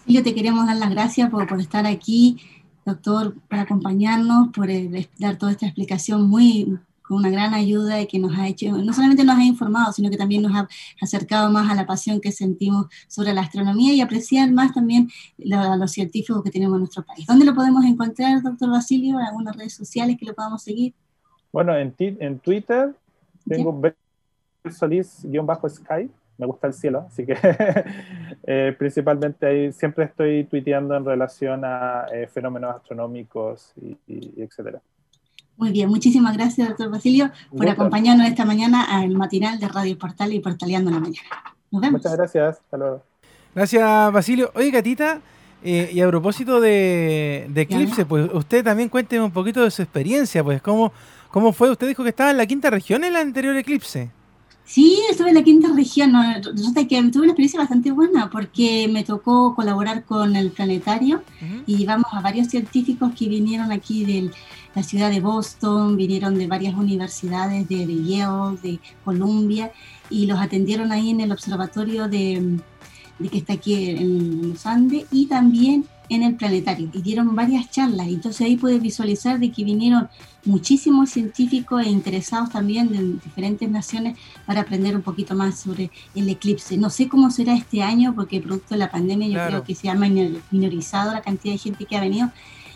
yo 0.06 0.22
te 0.22 0.34
queremos 0.34 0.66
dar 0.66 0.76
las 0.76 0.90
gracias 0.90 1.30
por, 1.30 1.46
por 1.46 1.60
estar 1.60 1.86
aquí, 1.86 2.38
doctor, 2.86 3.34
por 3.48 3.58
acompañarnos, 3.58 4.48
por 4.54 4.70
eh, 4.70 5.08
dar 5.18 5.36
toda 5.36 5.52
esta 5.52 5.66
explicación 5.66 6.28
muy 6.28 6.78
con 7.02 7.18
una 7.18 7.30
gran 7.30 7.54
ayuda 7.54 8.00
y 8.00 8.06
que 8.06 8.18
nos 8.18 8.36
ha 8.36 8.48
hecho, 8.48 8.72
no 8.72 8.92
solamente 8.92 9.24
nos 9.24 9.36
ha 9.36 9.44
informado, 9.44 9.92
sino 9.92 10.10
que 10.10 10.16
también 10.16 10.42
nos 10.42 10.52
ha 10.56 10.68
acercado 11.00 11.50
más 11.52 11.70
a 11.70 11.74
la 11.74 11.86
pasión 11.86 12.20
que 12.20 12.32
sentimos 12.32 12.86
sobre 13.06 13.32
la 13.32 13.42
astronomía 13.42 13.92
y 13.92 14.00
apreciar 14.00 14.50
más 14.50 14.72
también 14.74 15.08
a 15.52 15.76
los 15.76 15.92
científicos 15.92 16.42
que 16.42 16.50
tenemos 16.50 16.76
en 16.76 16.80
nuestro 16.80 17.04
país. 17.04 17.26
¿Dónde 17.26 17.44
lo 17.44 17.54
podemos 17.54 17.84
encontrar, 17.84 18.42
doctor 18.42 18.70
Basilio? 18.70 19.20
¿En 19.20 19.26
algunas 19.26 19.56
redes 19.56 19.74
sociales 19.74 20.16
que 20.18 20.26
lo 20.26 20.34
podamos 20.34 20.62
seguir? 20.62 20.94
Bueno, 21.52 21.76
en, 21.76 21.94
en 21.98 22.38
Twitter 22.40 22.96
tengo 23.48 23.80
Solís-Sky, 24.64 26.10
me 26.38 26.46
gusta 26.46 26.66
el 26.66 26.74
cielo, 26.74 27.06
así 27.08 27.24
que 27.24 27.36
eh, 28.46 28.74
principalmente 28.78 29.46
ahí 29.46 29.72
siempre 29.72 30.04
estoy 30.04 30.44
tuiteando 30.44 30.96
en 30.96 31.04
relación 31.04 31.64
a 31.64 32.06
eh, 32.12 32.26
fenómenos 32.26 32.76
astronómicos 32.76 33.72
y, 33.80 33.96
y, 34.06 34.42
etcétera. 34.42 34.80
Muy 35.56 35.72
bien, 35.72 35.88
muchísimas 35.88 36.36
gracias, 36.36 36.68
doctor 36.68 36.90
Basilio, 36.90 37.30
por 37.56 37.68
acompañarnos 37.68 38.26
esta 38.28 38.44
mañana 38.44 38.84
al 38.84 39.10
matinal 39.10 39.58
de 39.58 39.68
Radio 39.68 39.96
Portal 39.98 40.32
y 40.32 40.40
Portaleando 40.40 40.90
la 40.90 41.00
Mañana. 41.00 41.28
Nos 41.70 41.80
vemos. 41.80 42.00
Muchas 42.00 42.16
gracias, 42.16 42.58
hasta 42.58 42.76
luego. 42.76 43.02
Gracias, 43.54 44.12
Basilio. 44.12 44.50
Oye, 44.54 44.70
Gatita, 44.70 45.22
eh, 45.64 45.90
y 45.92 46.00
a 46.00 46.08
propósito 46.08 46.60
de, 46.60 47.46
de 47.48 47.60
Eclipse, 47.62 48.04
pues 48.04 48.28
usted 48.32 48.62
también 48.62 48.90
cuente 48.90 49.18
un 49.18 49.30
poquito 49.30 49.64
de 49.64 49.70
su 49.70 49.80
experiencia, 49.82 50.44
pues 50.44 50.60
cómo, 50.60 50.92
cómo 51.30 51.52
fue. 51.52 51.70
Usted 51.70 51.88
dijo 51.88 52.02
que 52.02 52.10
estaba 52.10 52.30
en 52.30 52.36
la 52.36 52.46
quinta 52.46 52.68
región 52.68 53.02
en 53.04 53.10
el 53.10 53.16
anterior 53.16 53.56
Eclipse. 53.56 54.10
Sí, 54.66 54.98
estuve 55.08 55.28
en 55.28 55.36
la 55.36 55.44
quinta 55.44 55.68
región. 55.72 56.12
Resulta 56.42 56.86
que 56.88 57.00
tuve 57.04 57.22
una 57.22 57.32
experiencia 57.32 57.60
bastante 57.60 57.92
buena 57.92 58.28
porque 58.30 58.88
me 58.88 59.04
tocó 59.04 59.54
colaborar 59.54 60.04
con 60.04 60.34
el 60.34 60.50
planetario 60.50 61.22
y 61.66 61.76
llevamos 61.76 62.06
a 62.12 62.20
varios 62.20 62.48
científicos 62.48 63.12
que 63.16 63.28
vinieron 63.28 63.70
aquí 63.70 64.04
de 64.04 64.30
la 64.74 64.82
ciudad 64.82 65.10
de 65.10 65.20
Boston, 65.20 65.96
vinieron 65.96 66.36
de 66.36 66.48
varias 66.48 66.74
universidades 66.74 67.68
de, 67.68 67.86
Yale, 67.86 68.58
de 68.60 68.80
Columbia 69.04 69.70
y 70.10 70.26
los 70.26 70.40
atendieron 70.40 70.90
ahí 70.90 71.10
en 71.10 71.20
el 71.20 71.30
observatorio 71.30 72.08
de, 72.08 72.58
de 73.20 73.28
que 73.28 73.38
está 73.38 73.52
aquí 73.52 73.90
en 73.90 74.50
los 74.50 74.66
Andes 74.66 75.06
y 75.12 75.26
también 75.26 75.86
en 76.08 76.22
el 76.22 76.34
planetario 76.34 76.88
y 76.92 77.02
dieron 77.02 77.34
varias 77.34 77.70
charlas. 77.70 78.08
Entonces 78.08 78.42
ahí 78.42 78.56
puedes 78.56 78.80
visualizar 78.80 79.38
de 79.38 79.50
que 79.50 79.64
vinieron 79.64 80.08
muchísimos 80.44 81.10
científicos 81.10 81.84
e 81.84 81.90
interesados 81.90 82.50
también 82.50 82.88
de 82.88 83.24
diferentes 83.24 83.68
naciones 83.68 84.16
para 84.46 84.62
aprender 84.62 84.94
un 84.94 85.02
poquito 85.02 85.34
más 85.34 85.58
sobre 85.58 85.90
el 86.14 86.28
eclipse. 86.28 86.76
No 86.76 86.90
sé 86.90 87.08
cómo 87.08 87.30
será 87.30 87.54
este 87.54 87.82
año 87.82 88.14
porque 88.14 88.40
producto 88.40 88.74
de 88.74 88.78
la 88.78 88.90
pandemia 88.90 89.28
yo 89.28 89.46
creo 89.48 89.64
que 89.64 89.74
se 89.74 89.88
ha 89.88 89.94
minorizado 89.94 91.12
la 91.12 91.22
cantidad 91.22 91.54
de 91.54 91.58
gente 91.58 91.84
que 91.84 91.96
ha 91.96 92.00
venido. 92.00 92.30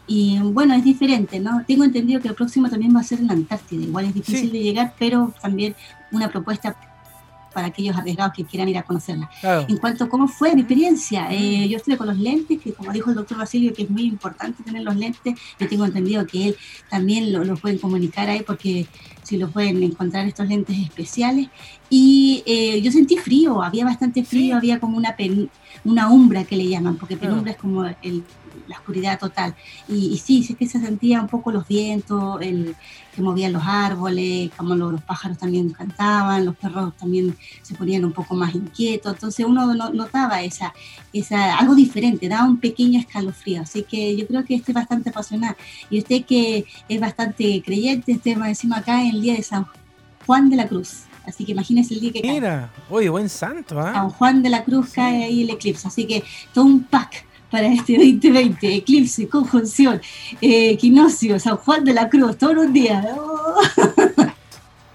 Y 0.07 0.39
bueno, 0.41 0.75
es 0.75 0.83
diferente, 0.83 1.39
¿no? 1.39 1.63
Tengo 1.67 1.85
entendido 1.85 2.21
que 2.21 2.27
el 2.27 2.35
próximo 2.35 2.69
también 2.69 2.95
va 2.95 3.01
a 3.01 3.05
ser 3.05 3.21
en 3.21 3.31
Antártida. 3.31 3.85
Igual 3.85 4.07
es 4.07 4.15
difícil 4.15 4.51
de 4.51 4.61
llegar, 4.61 4.95
pero 4.99 5.33
también 5.41 5.77
una 6.11 6.29
propuesta 6.29 6.77
para 7.53 7.69
aquellos 7.69 7.97
arriesgados 7.97 8.33
que 8.35 8.45
quieran 8.45 8.69
ir 8.69 8.79
a 8.79 8.83
conocerla. 8.83 9.31
En 9.43 9.77
cuanto 9.79 10.05
a 10.05 10.09
cómo 10.09 10.29
fue 10.29 10.55
mi 10.55 10.63
experiencia, 10.63 11.29
eh, 11.31 11.69
yo 11.69 11.77
estuve 11.77 11.97
con 11.97 12.07
los 12.07 12.19
lentes, 12.19 12.61
que 12.61 12.73
como 12.73 12.93
dijo 12.93 13.11
el 13.11 13.17
doctor 13.17 13.39
Basilio, 13.39 13.73
que 13.75 13.83
es 13.83 13.91
muy 13.91 14.03
importante 14.03 14.63
tener 14.63 14.83
los 14.83 14.97
lentes, 14.97 15.35
yo 15.59 15.69
tengo 15.69 15.85
entendido 15.85 16.27
que 16.27 16.49
él 16.49 16.57
también 16.89 17.33
lo, 17.33 17.57
pueden 17.57 17.79
comunicar 17.79 18.29
ahí 18.29 18.43
porque 18.47 18.87
si 19.23 19.37
lo 19.37 19.51
pueden 19.51 19.83
encontrar 19.83 20.27
estos 20.27 20.49
lentes 20.49 20.79
especiales. 20.79 21.49
Y 21.89 22.43
eh, 22.47 22.81
yo 22.83 22.93
sentí 22.93 23.17
frío, 23.17 23.63
había 23.63 23.85
bastante 23.85 24.25
frío, 24.25 24.57
había 24.57 24.79
como 24.79 24.97
una, 24.97 25.17
una 25.85 26.11
umbra 26.11 26.45
que 26.45 26.57
le 26.57 26.69
llaman, 26.69 26.97
porque 26.97 27.17
penumbra 27.17 27.53
es 27.53 27.59
como 27.59 27.85
el, 27.85 28.25
la 28.67 28.77
oscuridad 28.77 29.19
total. 29.19 29.55
Y, 29.89 30.17
sí, 30.19 30.43
sí 30.43 30.55
que 30.55 30.67
se 30.67 30.81
sentía 30.81 31.21
un 31.21 31.29
poco 31.29 31.51
los 31.53 31.67
vientos, 31.67 32.41
el, 32.41 32.77
que 33.15 33.23
movían 33.23 33.53
los 33.53 33.63
árboles, 33.65 34.51
como 34.57 34.75
los, 34.75 35.03
pájaros 35.03 35.39
también 35.39 35.71
cantaban, 35.71 36.45
los 36.45 36.57
perros 36.57 36.97
también 36.97 37.37
se 37.63 37.75
ponían 37.75 38.05
un 38.05 38.13
poco 38.13 38.35
más 38.35 38.55
inquietos. 38.55 39.15
Entonces 39.15 39.47
uno 39.47 39.75
notaba 39.75 40.43
esa, 40.43 40.73
esa, 41.13 41.59
algo 41.59 41.75
diferente, 41.75 42.29
daba 42.29 42.49
un 42.49 42.59
pequeño 42.59 43.01
escalofrío. 43.01 43.63
Así 43.63 43.83
que 43.83 44.17
yo 44.17 44.27
creo 44.27 44.45
que 44.45 44.55
estoy 44.55 44.75
bastante 44.75 45.11
apasionada. 45.11 45.57
Y 45.91 45.99
usted 45.99 46.25
que 46.25 46.65
es 46.89 47.01
bastante 47.01 47.63
creyente, 47.65 48.13
este 48.13 48.37
más 48.37 48.49
encima 48.51 48.79
acá 48.79 49.03
en 49.03 49.11
el 49.11 49.23
día 49.23 49.35
de 49.35 49.43
San 49.43 49.67
Juan 50.27 50.51
de 50.51 50.57
la 50.57 50.69
Cruz. 50.69 51.05
Así 51.27 51.45
que 51.45 51.53
imagínese 51.53 51.95
el 51.95 52.01
día 52.01 52.13
que 52.13 52.23
Mira, 52.23 52.71
oye, 52.89 53.09
buen 53.09 53.29
santo, 53.29 53.79
¿ah? 53.79 53.93
San 53.93 54.11
Juan 54.11 54.43
de 54.43 54.49
la 54.49 54.65
Cruz 54.65 54.91
cae 54.95 55.25
ahí 55.25 55.43
el 55.43 55.51
eclipse. 55.51 55.87
Así 55.87 56.07
que 56.07 56.25
todo 56.53 56.65
un 56.65 56.85
pack 56.85 57.25
para 57.51 57.67
este 57.67 57.95
2020. 57.95 58.77
Eclipse, 58.77 59.29
conjunción, 59.29 60.01
eh, 60.41 60.71
equinoccio, 60.71 61.39
San 61.39 61.57
Juan 61.57 61.85
de 61.85 61.95
la 61.95 62.09
Cruz, 62.09 62.37
todos 62.39 62.55
los 62.55 62.73
días. 62.73 63.05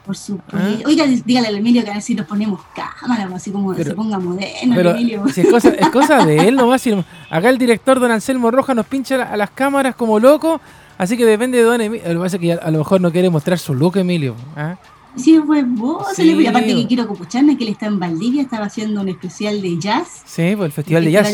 Por 0.05 0.15
supuesto. 0.15 0.57
¿Ah? 0.57 0.87
Oiga, 0.87 1.05
dígale 1.07 1.47
al 1.47 1.55
Emilio 1.55 1.83
que 1.83 1.89
a 1.89 1.93
ver 1.93 2.01
si 2.01 2.13
nos 2.13 2.27
ponemos 2.27 2.61
cámara, 2.75 3.27
así 3.33 3.51
como 3.51 3.73
que 3.73 3.83
se 3.83 3.95
ponga 3.95 4.19
moderno. 4.19 4.75
Pero, 4.75 4.91
Emilio. 4.91 5.27
Si 5.29 5.41
es, 5.41 5.49
cosa, 5.49 5.69
es 5.69 5.89
cosa 5.89 6.23
de 6.25 6.47
él 6.47 6.55
nomás. 6.55 6.83
acá 7.29 7.49
el 7.49 7.57
director 7.57 7.99
don 7.99 8.11
Anselmo 8.11 8.51
Roja 8.51 8.75
nos 8.75 8.85
pincha 8.85 9.23
a 9.23 9.35
las 9.35 9.49
cámaras 9.49 9.95
como 9.95 10.19
loco. 10.19 10.61
Así 10.97 11.17
que 11.17 11.25
depende 11.25 11.57
de 11.57 11.63
don 11.63 11.81
Emilio. 11.81 12.07
Lo 12.07 12.19
que 12.19 12.23
pasa 12.23 12.35
es 12.37 12.41
que 12.41 12.53
a, 12.53 12.71
lo 12.71 12.77
mejor 12.77 13.01
no 13.01 13.11
quiere 13.11 13.29
mostrar 13.29 13.57
su 13.57 13.73
look, 13.73 13.97
Emilio. 13.97 14.35
¿ah? 14.55 14.75
Sí, 15.15 15.39
pues 15.45 15.63
vos, 15.67 16.07
sí. 16.15 16.45
aparte 16.45 16.75
que 16.75 16.87
quiero 16.87 17.03
escucharme 17.03 17.57
que 17.57 17.63
él 17.63 17.71
está 17.71 17.87
en 17.87 17.99
Valdivia, 17.99 18.41
estaba 18.41 18.65
haciendo 18.65 19.01
un 19.01 19.09
especial 19.09 19.61
de 19.61 19.79
jazz. 19.79 20.21
Sí, 20.25 20.53
pues 20.55 20.67
el 20.67 20.71
Festival, 20.71 21.05
de, 21.05 21.11
jazz. 21.11 21.33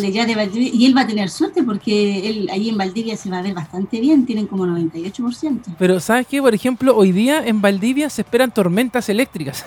y 0.56 0.86
él 0.86 0.96
va 0.96 1.02
a 1.02 1.08
tener 1.08 1.30
suerte 1.30 1.64
porque 1.64 2.30
él 2.30 2.50
ahí 2.52 2.70
en 2.70 2.78
Valdivia 2.78 3.18
se 3.18 3.30
va 3.30 3.40
a 3.40 3.42
ver 3.42 3.54
bastante 3.54 4.00
bien, 4.00 4.26
tienen 4.26 4.48
como 4.48 4.66
98%. 4.66 5.76
Pero 5.78 6.00
¿sabes 6.00 6.28
qué? 6.28 6.42
Por 6.42 6.54
ejemplo, 6.54 6.96
hoy 6.96 7.12
día 7.12 7.46
en 7.46 7.62
Valdivia 7.62 8.10
se 8.10 8.22
esperan 8.22 8.52
tormentas 8.52 9.10
eléctricas. 9.10 9.66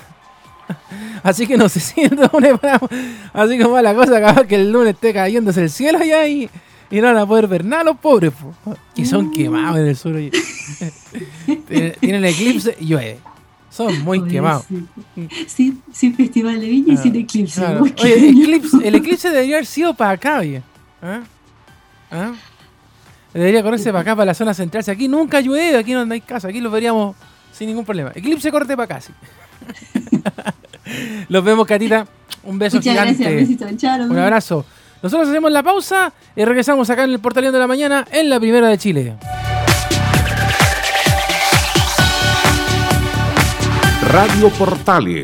Así 1.23 1.47
que 1.47 1.57
no 1.57 1.69
se 1.69 1.81
siente 1.81 2.23
así 3.33 3.59
como 3.59 3.81
la 3.81 3.95
cosa 3.95 4.47
que 4.47 4.55
el 4.55 4.73
lunes 4.73 4.95
esté 4.95 5.13
cayéndose 5.13 5.63
el 5.63 5.71
cielo 5.71 5.99
allá 5.99 6.27
y, 6.27 6.49
y 6.91 7.01
no 7.01 7.09
van 7.09 7.19
a 7.19 7.27
poder 7.27 7.49
ver 7.49 7.65
nada 7.65 7.85
los 7.85 7.99
pobres, 7.99 8.33
que 8.95 9.05
son 9.05 9.27
mm. 9.27 9.33
quemados 9.33 9.79
en 9.79 9.87
el 9.87 9.97
sur. 9.97 10.15
Tienen 12.01 12.25
eclipse 12.25 12.77
y 12.81 12.87
llueve. 12.87 13.19
Son 13.75 14.05
muy 14.05 14.23
quemados. 14.29 14.67
Sí, 15.49 15.81
sin 15.93 16.15
Festival 16.15 16.61
de 16.61 16.69
Viña 16.69 16.95
y 16.95 16.97
sin 16.97 17.17
eclipse. 17.17 17.67
Oye, 17.67 18.31
el 18.85 18.95
eclipse 18.95 19.31
debería 19.31 19.57
haber 19.57 19.67
sido 19.67 19.95
para 19.95 20.13
acá, 20.13 20.39
oye. 20.39 20.63
¿Ah? 21.03 21.23
¿Ah? 22.13 22.33
Debería 23.33 23.65
correrse 23.65 23.91
para 23.91 24.03
acá, 24.03 24.15
para 24.15 24.27
la 24.27 24.35
zona 24.35 24.55
central. 24.55 24.85
Si 24.85 24.93
aquí 24.93 25.09
nunca 25.09 25.41
llueve, 25.41 25.77
aquí 25.77 25.93
no 25.93 26.03
hay 26.09 26.21
casa, 26.21 26.47
aquí 26.47 26.61
lo 26.61 26.71
veríamos 26.71 27.17
sin 27.51 27.67
ningún 27.67 27.85
problema. 27.85 28.13
Eclipse 28.15 28.53
corte 28.53 28.77
para 28.77 28.85
acá, 28.85 29.01
sí. 29.01 29.13
Los 31.29 31.43
vemos, 31.43 31.67
Catita. 31.67 32.07
Un 32.45 32.61
beso 32.61 32.77
Muchas 32.77 32.93
gigante. 32.93 33.57
Gracias, 33.57 34.09
Un 34.09 34.19
abrazo. 34.19 34.65
Nosotros 35.03 35.29
hacemos 35.29 35.51
la 35.51 35.65
pausa 35.65 36.13
y 36.37 36.45
regresamos 36.45 36.89
acá 36.91 37.03
en 37.03 37.11
el 37.11 37.19
Portaleón 37.19 37.53
de 37.53 37.59
la 37.59 37.67
Mañana 37.67 38.07
en 38.13 38.31
la 38.31 38.39
Primera 38.39 38.69
de 38.69 38.79
Chile. 38.79 39.17
Radio 44.15 44.49
Portales 44.51 45.23